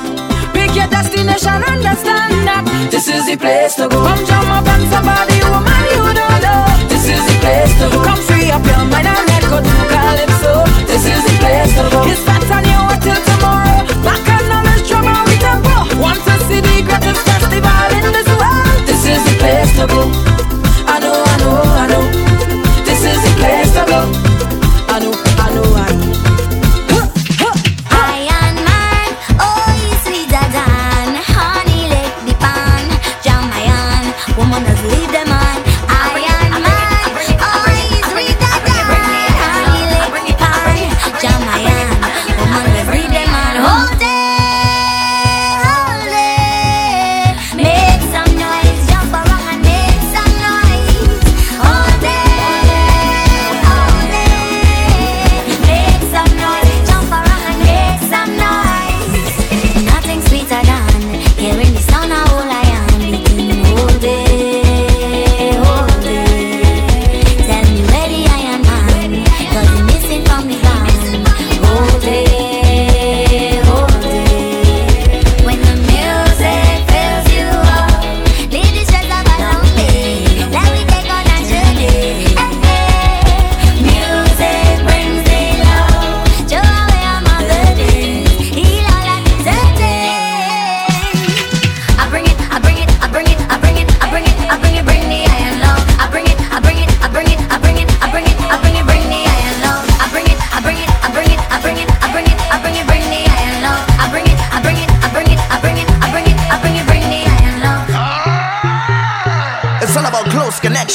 Pick 0.52 0.76
your 0.76 0.88
destination, 0.88 1.64
understand 1.64 2.44
that 2.44 2.64
this 2.92 3.08
is 3.08 3.26
the 3.26 3.38
place 3.38 3.76
to 3.76 3.88
go. 3.88 4.04
Come 4.04 4.24
jump 4.28 4.50
up 4.52 4.68
and 4.68 4.84
somebody 4.92 5.40
woman 5.48 5.84
you 5.96 6.04
don't 6.12 6.42
know. 6.44 6.68
This 6.92 7.08
is 7.08 7.24
the 7.24 7.36
place 7.40 7.74
to 7.80 7.88
go. 7.88 8.04
Come 8.04 8.22
free 8.28 8.52
up 8.52 8.66
your 8.68 8.84
mind 8.92 9.08
and 9.08 9.26
let 9.32 9.44
go 9.48 9.58
to 9.64 9.76
Calypso. 9.94 10.54
This 10.92 11.04
is 11.08 11.22
the 11.24 11.36
place 11.40 11.72
to 11.80 11.84
go. 11.88 12.04
It's 12.04 12.29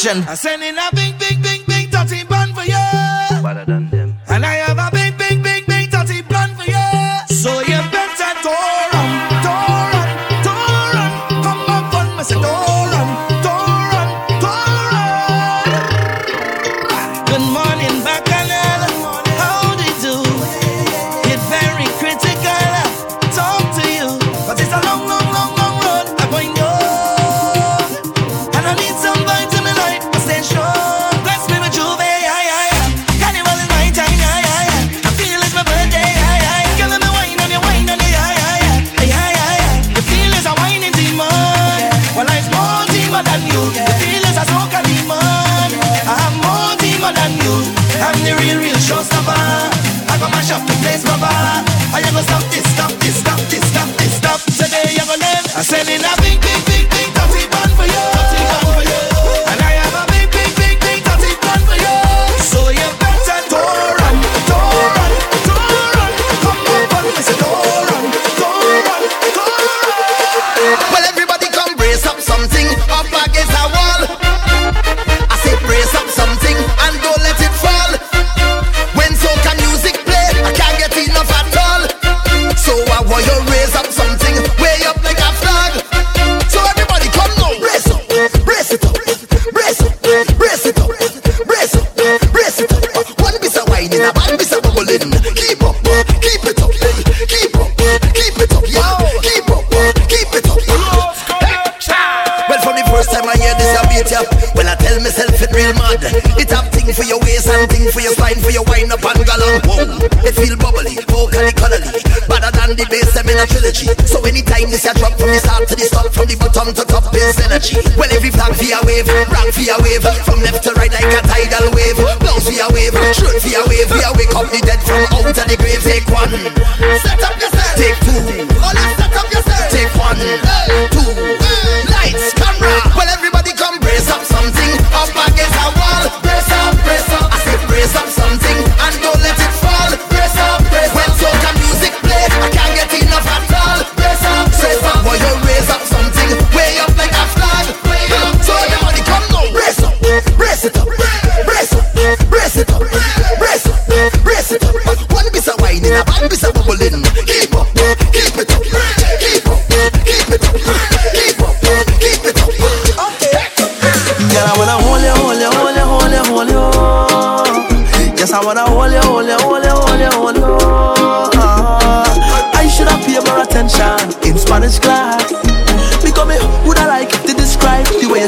action. 0.07 0.29
I 0.29 0.35
sending 0.35 0.75
nothing. 0.75 1.14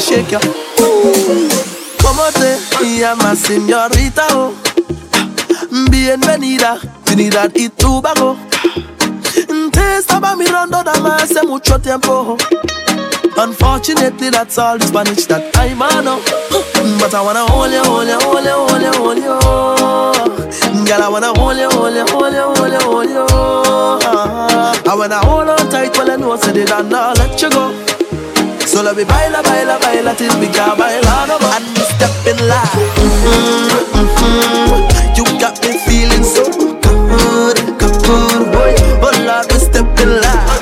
Shake 0.07 0.31
your. 0.31 0.41
Como 2.01 2.23
te 2.33 2.99
llamas, 2.99 3.39
señorita? 3.41 4.25
Oh. 4.35 4.53
Bienvenida, 5.91 6.79
Trinidad 7.05 7.51
y 7.55 7.69
Tobago. 7.71 8.37
Te 9.73 9.97
estaba 9.99 10.37
mirando 10.37 10.83
nada 10.85 11.01
más 11.01 11.25
hace 11.25 11.43
mucho 11.43 11.81
tiempo. 11.81 12.37
Unfortunately, 13.37 14.31
that's 14.31 14.57
all 14.59 14.79
the 14.79 14.87
Spanish 14.87 15.27
that 15.27 15.43
I 15.57 15.75
know. 15.75 16.21
But 17.01 17.13
I 17.13 17.21
wanna 17.21 17.45
hold 17.47 17.73
you, 17.73 17.83
hold 17.83 18.07
you, 18.09 18.19
hold 18.21 18.45
you, 18.45 18.53
hold 18.53 18.83
you, 18.83 18.93
hold 18.93 19.19
you. 19.19 20.85
Girl, 20.87 21.03
I 21.03 21.09
wanna 21.09 21.33
hold 21.35 21.57
you, 21.59 21.69
hold 21.69 21.95
you, 21.95 22.07
hold 22.07 22.33
you, 22.33 22.43
hold 22.55 22.73
you, 22.73 22.81
hold 22.81 23.11
you. 23.11 23.27
I 24.89 24.95
wanna 24.97 25.19
hold 25.19 25.49
on 25.49 25.69
tight 25.69 25.97
while 25.99 26.11
I 26.11 26.17
know 26.17 26.33
I 26.33 26.37
said 26.39 26.57
it 26.57 26.71
and 26.71 26.91
not 26.91 27.19
let 27.19 27.43
you 27.43 27.51
go. 27.51 27.96
So 28.77 28.83
let 28.83 28.95
me 28.95 29.05
baila, 29.05 29.43
baila, 29.43 29.79
baila 29.81 30.15
till 30.15 30.39
we 30.39 30.49
can 30.49 30.77
baila 30.77 31.27
no 31.27 31.39
more. 31.41 31.49
And 31.57 31.65
me 31.73 31.81
step 31.97 32.13
in 32.29 32.37
line. 32.45 32.77
Mm-hmm, 33.01 33.97
mm-hmm. 33.97 35.17
You 35.17 35.25
got 35.41 35.57
me 35.65 35.81
feeling 35.89 36.23
so 36.23 36.45
good, 36.85 37.57
good, 37.81 37.97
boy. 38.53 38.77
Oh 39.01 39.17
Lord, 39.25 39.49
me 39.49 39.57
step 39.65 39.89
in 39.97 40.21
line. 40.21 40.61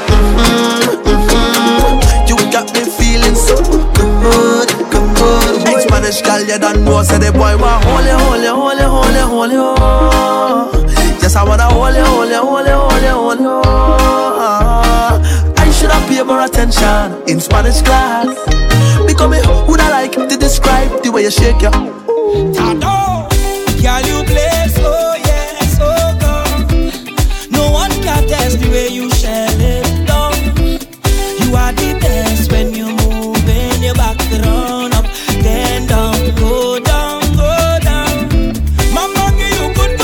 Mm-hmm. 1.11 2.31
You 2.31 2.37
got 2.55 2.71
me 2.71 2.87
feeling 2.87 3.35
so 3.35 3.59
good, 3.99 4.71
good, 4.95 5.09
boy. 5.19 5.81
Spanish 5.83 6.23
girl, 6.23 6.39
you 6.39 6.57
don't 6.57 6.85
know, 6.85 7.03
say 7.03 7.19
the 7.19 7.33
boy 7.33 7.59
want 7.59 7.83
hold 7.83 8.07
you, 8.07 8.15
hold 8.15 8.79
you, 8.79 9.27
hold 9.27 9.51
you. 9.51 9.75
Yes, 11.19 11.35
I 11.35 11.43
wanna 11.43 11.65
hold 11.65 11.97
you, 11.97 12.05
hold 12.05 12.31
you, 12.31 12.39
hold 12.39 13.41
you, 13.41 14.24
more 16.27 16.43
attention 16.43 17.23
in 17.29 17.41
Spanish 17.41 17.83
class. 17.83 18.27
Because 19.07 19.31
me 19.31 19.39
woulda 19.67 19.89
like 19.91 20.13
to 20.13 20.37
describe 20.37 21.03
the 21.03 21.11
way 21.11 21.23
you 21.23 21.31
shake 21.31 21.61
your. 21.61 21.73
Tado, 22.57 23.29
girl, 23.83 24.03
you 24.09 24.25
play 24.25 24.69
so 24.69 24.91
yeah, 25.29 25.59
so 25.79 25.89
good. 26.23 27.51
No 27.51 27.71
one 27.73 27.91
can 28.03 28.27
test 28.29 28.61
the 28.61 28.69
way 28.71 28.89
you 28.89 29.11
shell 29.11 29.61
it 29.61 30.07
down. 30.07 30.35
You 31.41 31.57
are 31.57 31.73
the 31.73 31.99
best 32.01 32.51
when 32.53 32.75
you 32.75 32.87
move 32.87 33.49
in 33.49 33.83
your 33.83 33.95
back, 33.95 34.19
run 34.45 34.93
up, 34.95 35.07
then 35.43 35.87
down, 35.87 36.17
go 36.37 36.81
down, 36.81 37.21
go 37.37 37.79
down. 37.83 38.29
Mama, 38.95 39.33
give 39.37 39.61
you 39.61 39.75
good, 39.75 39.95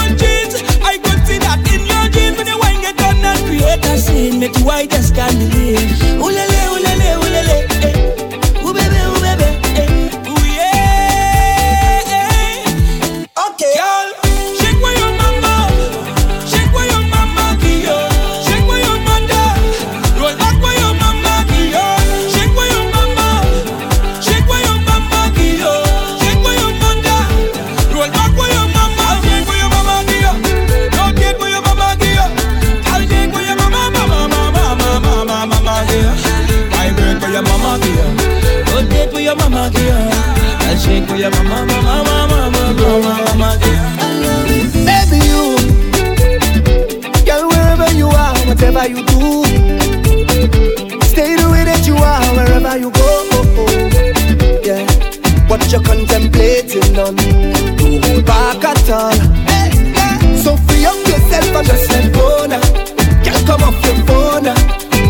shake 40.80 41.08
your 41.18 41.30
mama, 41.30 41.66
mama, 41.66 42.04
mama, 42.04 42.50
mama, 42.50 42.74
mama, 42.74 43.12
mama 43.36 43.50
you. 43.64 43.76
Baby, 44.88 45.18
you, 45.28 45.44
girl, 47.26 47.48
wherever 47.48 47.90
you 47.94 48.08
are, 48.08 48.36
whatever 48.48 48.84
you 48.88 49.04
do, 49.12 49.44
stay 51.12 51.36
the 51.36 51.48
way 51.52 51.64
that 51.64 51.84
you 51.86 51.96
are, 51.96 52.24
wherever 52.36 52.76
you 52.78 52.90
go. 52.90 53.08
Yeah, 54.64 54.84
what 55.48 55.70
you're 55.70 55.82
contemplating 55.82 56.96
on, 56.98 57.16
don't 57.76 58.04
hold 58.04 58.24
back 58.24 58.64
at 58.64 58.90
all. 58.90 59.12
Hey, 59.50 59.70
yeah. 59.92 60.18
So 60.36 60.56
free 60.64 60.86
up 60.86 60.96
yourself 61.06 61.56
and 61.56 61.66
just 61.66 61.90
let 61.90 62.12
go 62.14 62.46
now. 62.46 62.60
Girl, 63.24 63.40
come 63.46 63.62
off 63.68 63.84
your 63.84 63.96
phone 64.06 64.44
now. 64.44 64.54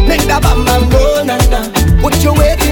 Make 0.08 0.24
that 0.26 0.42
bam 0.42 0.64
bam 0.64 1.26
now. 1.26 1.38
now. 1.50 2.02
What 2.02 2.16
you 2.24 2.32
waiting 2.34 2.69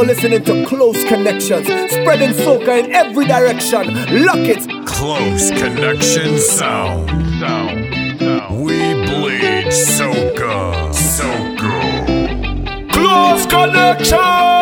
you're 0.00 0.14
listening 0.14 0.42
to 0.42 0.64
Close 0.66 1.04
Connections, 1.04 1.66
spreading 1.66 2.30
soca 2.30 2.82
in 2.84 2.90
every 2.92 3.26
direction. 3.26 3.86
Lock 4.24 4.38
it. 4.38 4.66
Close 4.86 5.50
connection 5.50 6.38
sound. 6.38 7.10
sound 7.38 8.62
We 8.62 8.78
bleed 9.04 9.66
soca. 9.66 10.90
Soca. 10.94 12.90
Close 12.92 13.46
connection. 13.46 14.59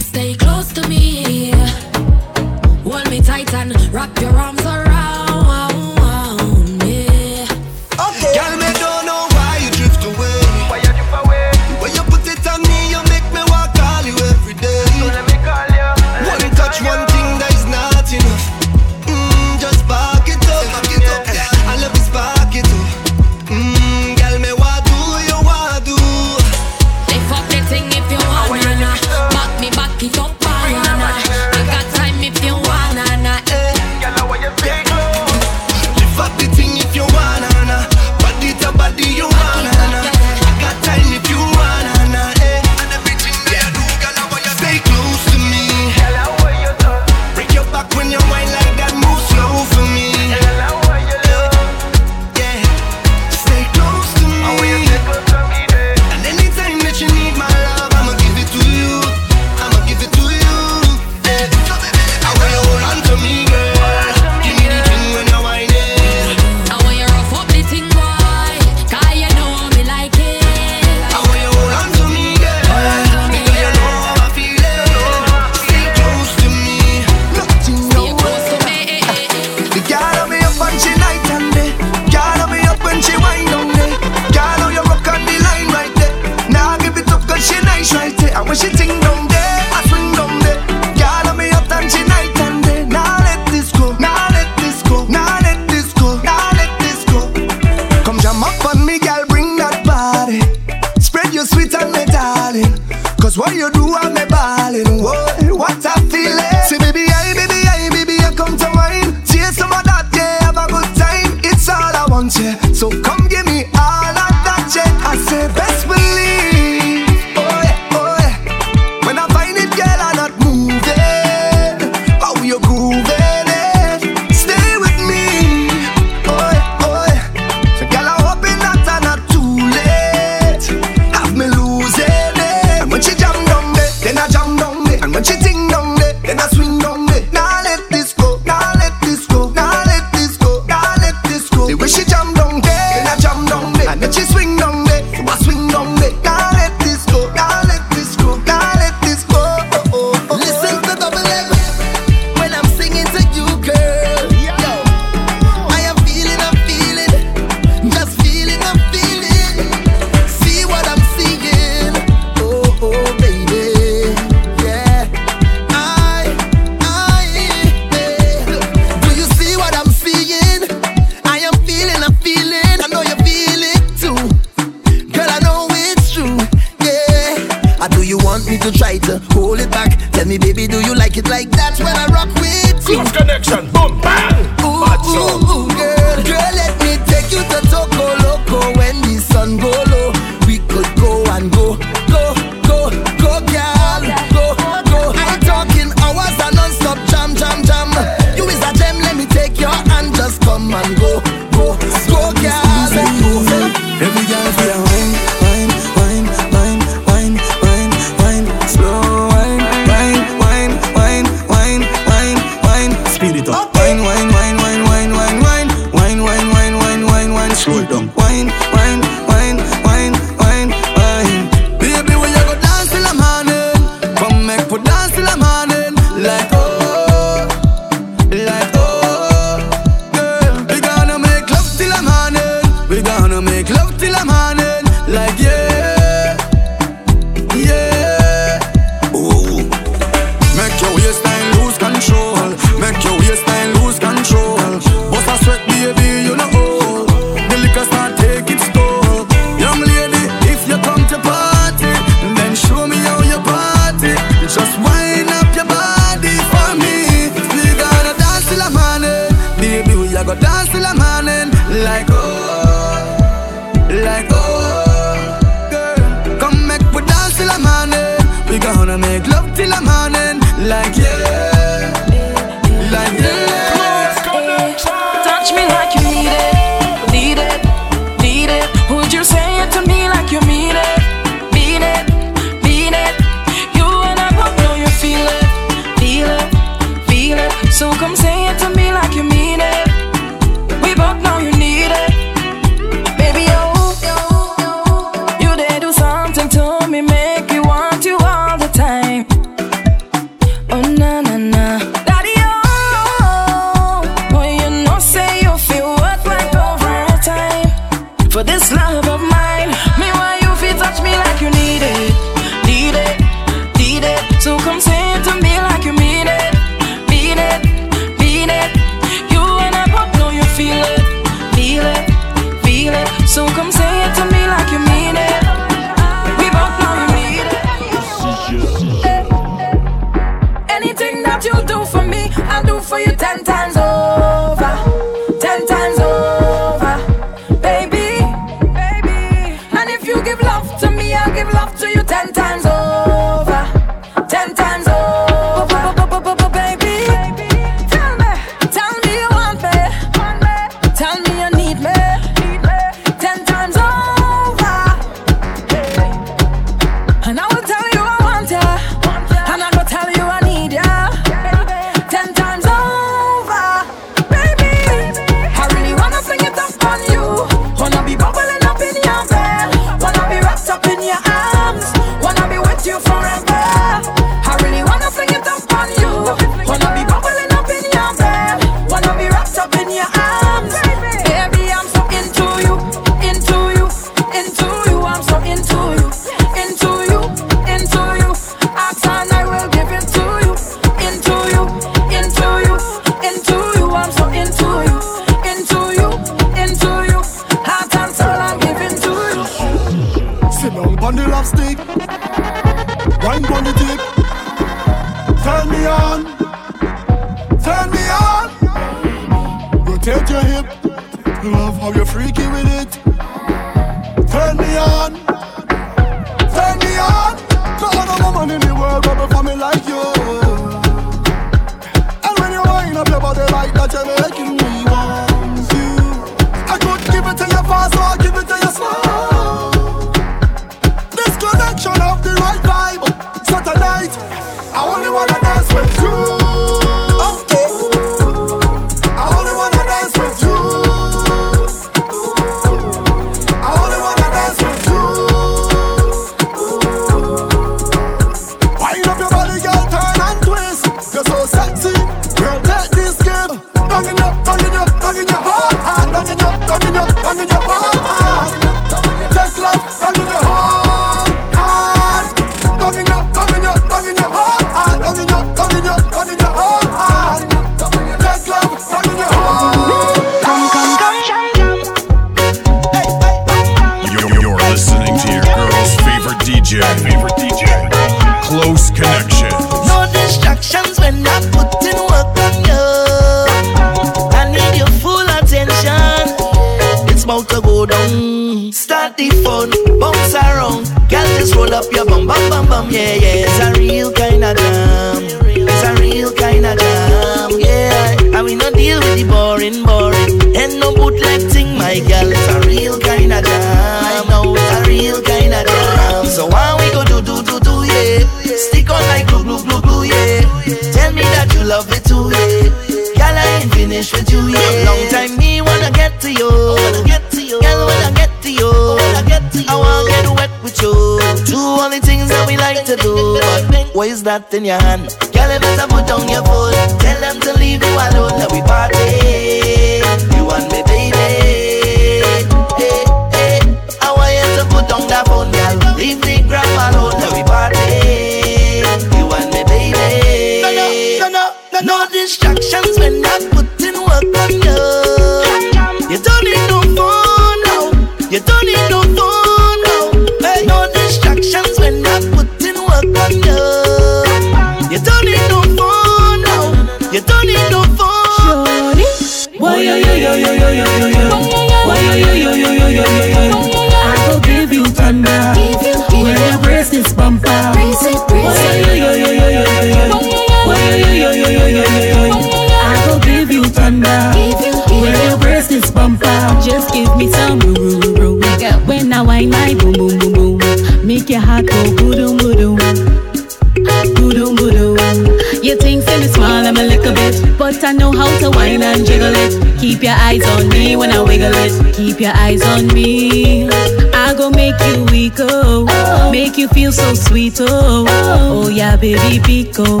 me 590.92 590.96
when 590.96 591.10
I 591.12 591.22
wiggle 591.22 591.52
it. 591.54 591.94
Keep 591.94 592.20
your 592.20 592.32
eyes 592.34 592.62
on 592.62 592.86
me. 592.88 593.68
I 594.12 594.34
go 594.36 594.50
make 594.50 594.78
you 594.88 595.04
weak, 595.10 595.34
oh. 595.38 596.30
Make 596.30 596.58
you 596.58 596.68
feel 596.68 596.92
so 596.92 597.14
sweet, 597.14 597.56
oh. 597.60 598.04
Oh, 598.08 598.68
yeah, 598.68 598.96
baby, 598.96 599.40
pico. 599.40 600.00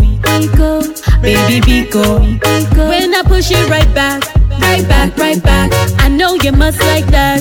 Baby, 1.22 1.60
pico. 1.60 2.20
When 2.88 3.14
I 3.14 3.22
push 3.24 3.50
it 3.50 3.68
right 3.68 3.92
back, 3.94 4.22
right 4.60 4.86
back, 4.86 5.16
right 5.16 5.42
back. 5.42 5.70
I 5.98 6.08
know 6.08 6.34
you 6.34 6.52
must 6.52 6.80
like 6.80 7.06
that. 7.06 7.40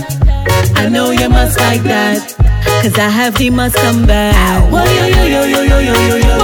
I 0.76 0.88
know 0.88 1.12
you 1.12 1.30
must 1.30 1.60
like 1.60 1.84
that. 1.84 2.36
Cause 2.82 2.98
I 2.98 3.10
have 3.10 3.38
the 3.38 3.50
must 3.50 3.76
come 3.76 4.06
back. 4.08 4.34
Whoa, 4.72 4.84
yo, 4.84 5.06
yo, 5.08 5.24
yo, 5.26 5.44
yo, 5.46 5.62
yo, 5.64 5.80
yo, 5.80 5.94
yo, 5.94 6.16
yo. 6.18 6.38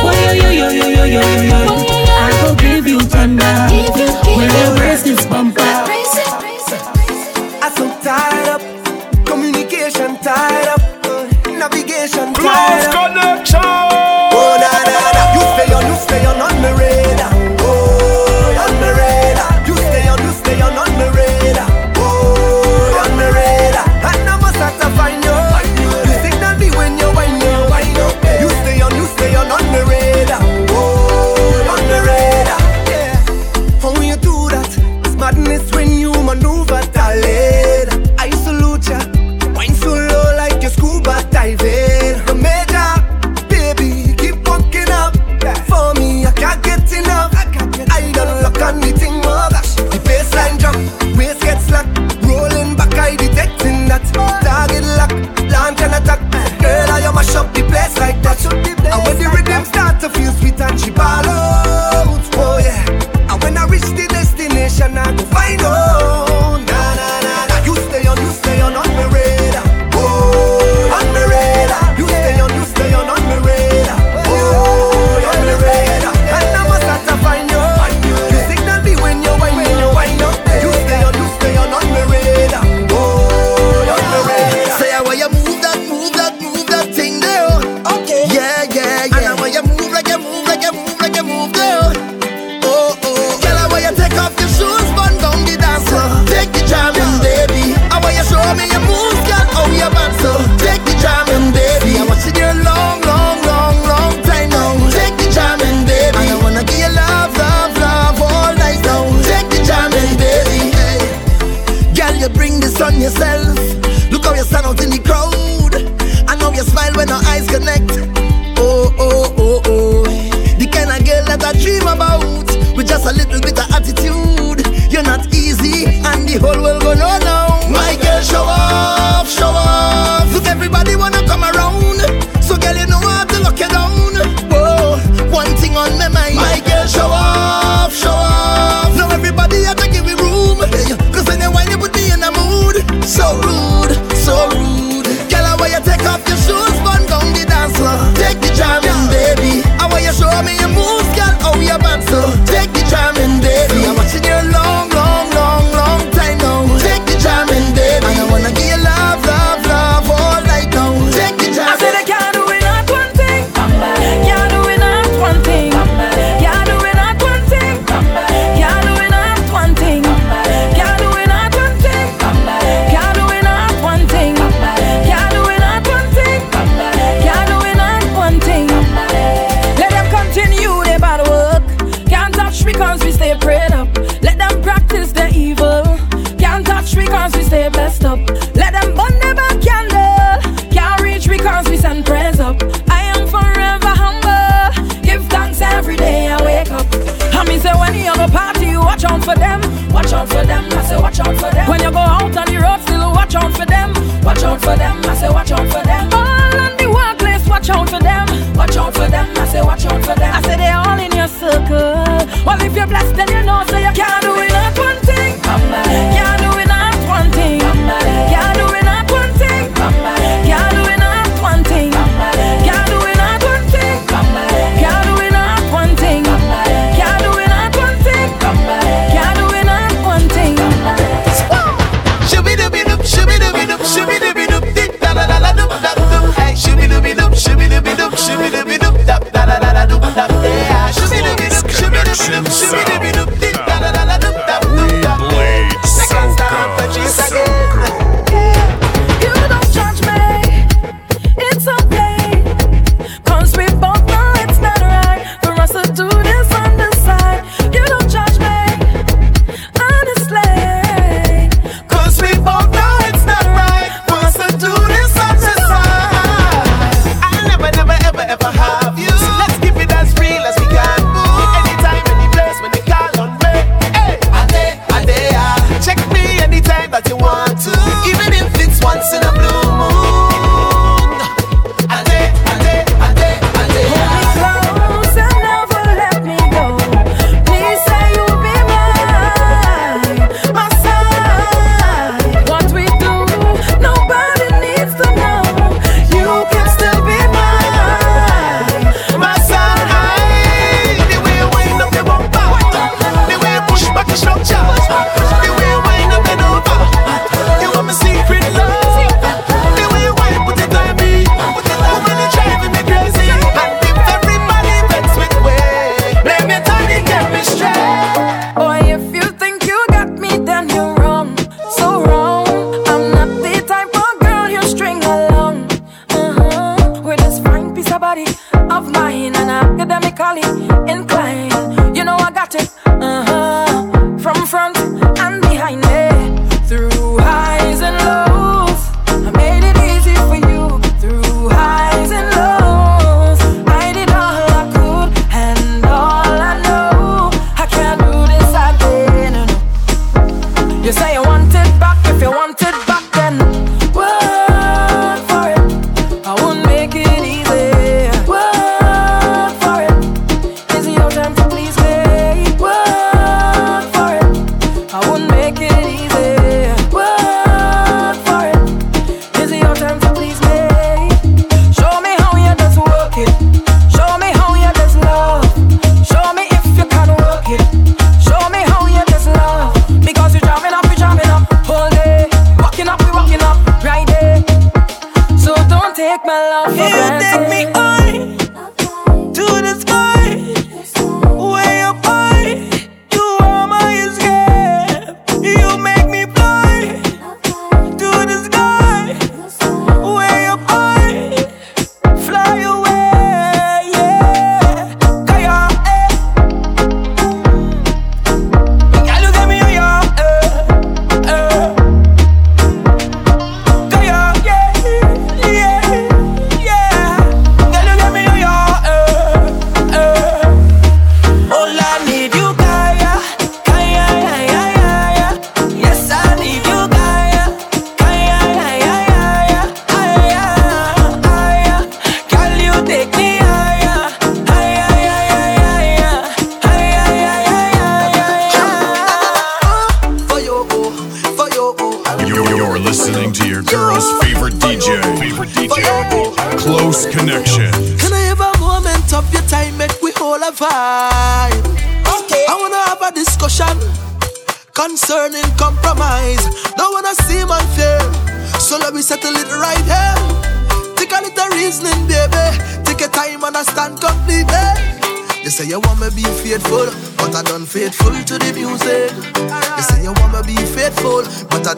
Yo, 0.00 0.32
yo, 0.32 0.50
yo, 0.50 0.68
yo, 0.70 0.86
yo, 0.88 1.04
yo, 1.04 1.22
yo. 1.50 1.60
I 2.24 2.30
go 2.42 2.54
give 2.56 2.86
you 2.86 3.00
thunder. 3.00 3.44
When 4.36 4.50
your 4.50 4.76
breast 4.76 5.06
is 5.06 5.24
bumping. 5.26 5.49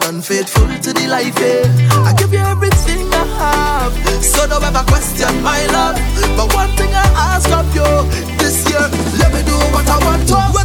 But 0.03 0.09
I 0.09 0.11
done 0.11 0.21
faithful 0.21 0.67
to 0.67 0.93
the 0.93 1.07
life. 1.07 1.37
Eh? 1.39 1.63
I 2.03 2.13
give 2.13 2.33
you 2.33 2.39
everything 2.39 3.07
I 3.13 3.25
have, 3.39 4.23
so 4.23 4.47
don't 4.47 4.63
ever 4.63 4.83
question 4.87 5.41
my 5.41 5.65
love. 5.67 5.95
But 6.37 6.53
one 6.53 6.69
thing 6.77 6.93
I 6.93 7.35
ask 7.35 7.49
of 7.51 7.67
you 7.75 7.83
this 8.37 8.67
year, 8.69 8.87
let 9.19 9.33
me 9.33 9.43
do 9.43 9.55
what 9.73 9.87
I 9.87 9.97
want 10.05 10.27
to. 10.29 10.62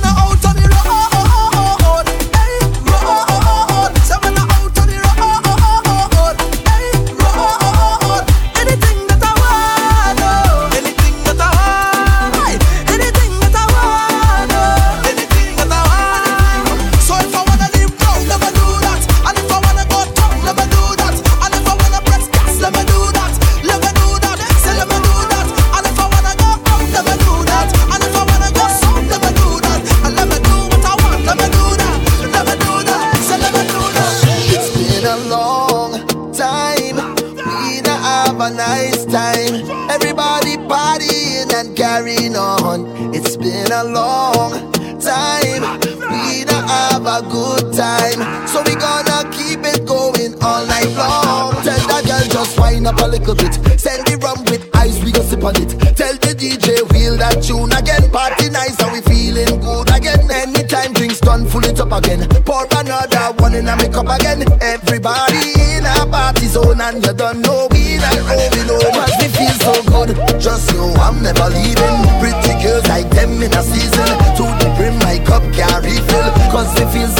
Little 53.28 53.44
bit. 53.44 53.80
Send 53.80 54.06
the 54.06 54.16
rum 54.24 54.40
with 54.48 54.64
ice, 54.74 55.02
we 55.04 55.12
go 55.12 55.20
sip 55.20 55.44
on 55.44 55.56
it. 55.56 55.70
Tell 55.96 56.14
the 56.16 56.32
DJ 56.32 56.80
wheel 56.92 57.16
that 57.20 57.44
tune 57.44 57.72
again. 57.72 58.08
Party 58.10 58.48
nice 58.48 58.80
and 58.80 58.92
we 58.92 59.00
feeling 59.04 59.60
good 59.60 59.88
again. 59.92 60.24
Anytime 60.30 60.92
drinks 60.94 61.20
done, 61.20 61.44
full 61.46 61.64
it 61.64 61.78
up 61.80 61.92
again. 61.92 62.24
Pour 62.48 62.64
another 62.72 63.36
one 63.36 63.54
in 63.54 63.68
a 63.68 63.76
make 63.76 63.96
up 63.96 64.08
again. 64.08 64.44
Everybody 64.62 65.52
in 65.76 65.84
a 65.84 66.08
party 66.08 66.46
zone 66.48 66.80
and 66.80 67.04
you 67.04 67.12
don't 67.12 67.44
know 67.44 67.68
we 67.70 68.00
not 68.00 68.16
going 68.16 68.64
home. 68.64 68.96
Cause 68.96 69.14
we 69.20 69.28
feel 69.28 69.56
so 69.60 69.74
good. 69.92 70.10
Just 70.40 70.72
know 70.72 70.88
I'm 70.96 71.20
never 71.20 71.52
leaving. 71.52 71.96
Pretty 72.20 72.54
girls 72.64 72.86
like 72.88 73.10
them 73.12 73.42
in 73.44 73.52
a 73.52 73.62
season. 73.62 74.08
To 74.40 74.44
the 74.56 74.68
brim, 74.76 74.96
my 75.04 75.20
cup 75.28 75.44
can't 75.52 75.84
refill. 75.84 76.28
Cause 76.48 76.72
we 76.80 76.84
feel 76.96 77.10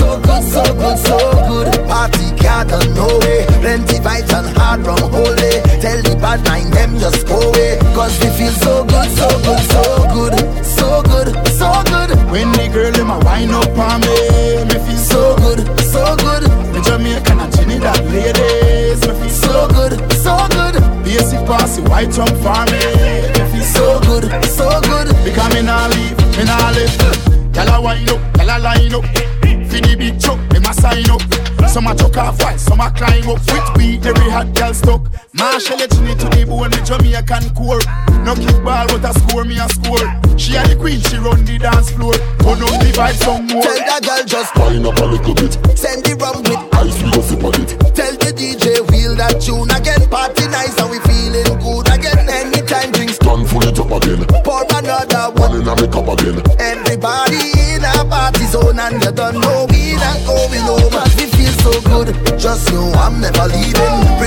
bad 6.28 6.44
mind 6.46 6.72
them 6.74 6.98
just 6.98 7.26
go 7.26 7.40
away. 7.40 7.78
Cause 7.96 8.12
we 8.20 8.28
feel 8.36 8.52
so 8.64 8.84
good, 8.84 9.08
so 9.16 9.28
good, 9.46 9.62
so 9.72 9.84
good. 10.12 10.34
So 10.64 11.02
good, 11.02 11.28
so 11.56 11.70
good. 11.88 12.10
When 12.32 12.52
the 12.52 12.68
girl 12.72 12.94
in 13.00 13.06
my 13.06 13.18
wine 13.24 13.50
up 13.50 13.78
on 13.78 14.00
me, 14.04 14.64
me 14.68 14.76
feel 14.84 15.00
so 15.12 15.22
good, 15.40 15.60
so 15.80 16.02
good. 16.24 16.44
The 16.74 16.80
Jamaican 16.84 17.40
and 17.40 17.52
Trinidad 17.52 18.04
ladies, 18.12 19.00
me 19.06 19.12
feel 19.20 19.36
So 19.44 19.68
good, 19.68 19.92
so 20.24 20.34
good. 20.52 20.76
basic 21.04 21.40
passy 21.48 21.80
white 21.82 22.12
rum 22.18 22.32
for 22.44 22.62
me. 22.72 22.82
Me 23.34 23.42
feel 23.52 23.66
So 23.76 23.86
good, 24.08 24.24
so 24.44 24.68
good. 24.84 25.08
Because 25.24 25.50
me 25.54 25.62
nah 25.62 25.88
leave, 25.88 26.18
me 26.36 26.44
nah 26.44 26.70
live. 26.76 26.92
Gyal 27.54 27.72
a 27.72 27.80
wine 27.80 28.08
up, 28.12 28.20
gyal 28.36 28.52
a 28.52 28.56
line 28.60 28.94
up. 28.94 29.06
For 29.70 29.80
the 29.80 29.96
big 29.96 30.20
truck, 30.20 30.40
them 30.50 30.68
a 30.68 30.72
sign 30.74 31.08
up. 31.08 31.22
Some 31.68 31.86
a 31.86 31.94
chuck 31.94 32.16
off 32.16 32.42
while 32.42 32.58
some 32.58 32.80
a 32.80 32.90
climb 32.90 33.28
up. 33.28 33.40
With 33.48 33.70
beat, 33.78 34.06
every 34.06 34.30
hot 34.30 34.54
girl 34.54 34.74
stuck. 34.74 35.17
Marshall 35.58 35.82
it 35.82 35.90
to 35.90 36.30
the 36.38 36.46
bone, 36.46 36.70
me 36.70 36.78
Jamaican 36.86 37.50
core. 37.50 37.82
No 38.22 38.38
kickball, 38.38 38.86
but 38.94 39.02
a 39.02 39.10
score, 39.10 39.42
me 39.42 39.58
a 39.58 39.66
score. 39.66 40.06
She 40.38 40.54
a 40.54 40.62
the 40.62 40.78
queen, 40.78 41.02
she 41.02 41.18
run 41.18 41.42
the 41.42 41.58
dance 41.58 41.90
floor. 41.90 42.14
Turn 42.46 42.62
up 42.62 42.78
the 42.78 42.94
vibe 42.94 43.18
some 43.18 43.42
more. 43.50 43.66
Tell 43.66 43.74
that 43.74 44.06
girl 44.06 44.22
just 44.22 44.54
wind 44.54 44.86
up 44.86 44.94
a 45.02 45.06
little 45.10 45.34
bit. 45.34 45.58
Send 45.74 46.06
the 46.06 46.14
rum 46.14 46.46
with 46.46 46.62
ice, 46.78 46.94
we 47.02 47.10
go 47.10 47.18
sip 47.26 47.42
on 47.42 47.58
it. 47.58 47.74
Tell 47.90 48.14
the 48.22 48.30
DJ 48.30 48.86
wheel 48.86 49.18
that 49.18 49.42
tune 49.42 49.66
again. 49.74 49.98
Party 50.06 50.46
nice 50.46 50.78
and 50.78 50.94
we 50.94 51.02
feeling 51.10 51.50
good 51.58 51.90
again. 51.90 52.22
Anytime 52.30 52.94
drinks 52.94 53.18
Done 53.18 53.42
full 53.42 53.66
it 53.66 53.74
up 53.82 53.90
again. 53.90 54.22
pour 54.46 54.62
another 54.62 55.34
one. 55.42 55.58
One 55.58 55.58
in 55.58 55.66
a 55.66 55.74
make 55.74 55.90
up 55.90 56.06
again. 56.06 56.38
Everybody 56.62 57.50
in 57.74 57.82
a 57.82 58.06
party 58.06 58.46
zone 58.46 58.78
and 58.78 59.02
you 59.02 59.10
don't 59.10 59.42
know 59.42 59.66
we 59.74 59.98
not 59.98 60.22
going 60.22 60.62
home. 60.70 60.86
Cause 60.86 61.18
we 61.18 61.26
feel 61.34 61.50
so 61.66 61.74
good. 61.82 62.14
Just 62.38 62.70
know 62.70 62.94
I'm 62.94 63.18
never 63.18 63.50
leaving. 63.50 64.17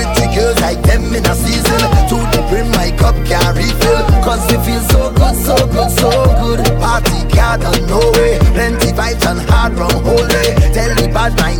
Feels 0.42 0.60
like 0.60 0.82
them 0.82 1.04
in 1.14 1.24
a 1.24 1.34
season. 1.36 1.82
To 2.10 2.18
the 2.34 2.44
brim, 2.50 2.68
my 2.72 2.90
cup 2.98 3.14
can't 3.24 3.54
refill. 3.56 4.02
Cause 4.26 4.42
it 4.50 4.58
feels 4.66 4.88
so 4.88 5.12
good, 5.14 5.36
so 5.38 5.54
good, 5.70 5.90
so 6.02 6.10
good. 6.42 6.58
Party 6.82 7.22
card 7.30 7.62
on 7.62 7.78
no 7.86 8.02
way. 8.18 8.40
Plenty 8.50 8.90
vibes 8.90 9.22
and 9.30 9.38
hard 9.48 9.78
rum 9.78 9.94
whole 10.02 10.26
day. 10.26 10.50
Tell 10.74 10.90
the 10.98 11.06
bad 11.14 11.38
man 11.38 11.51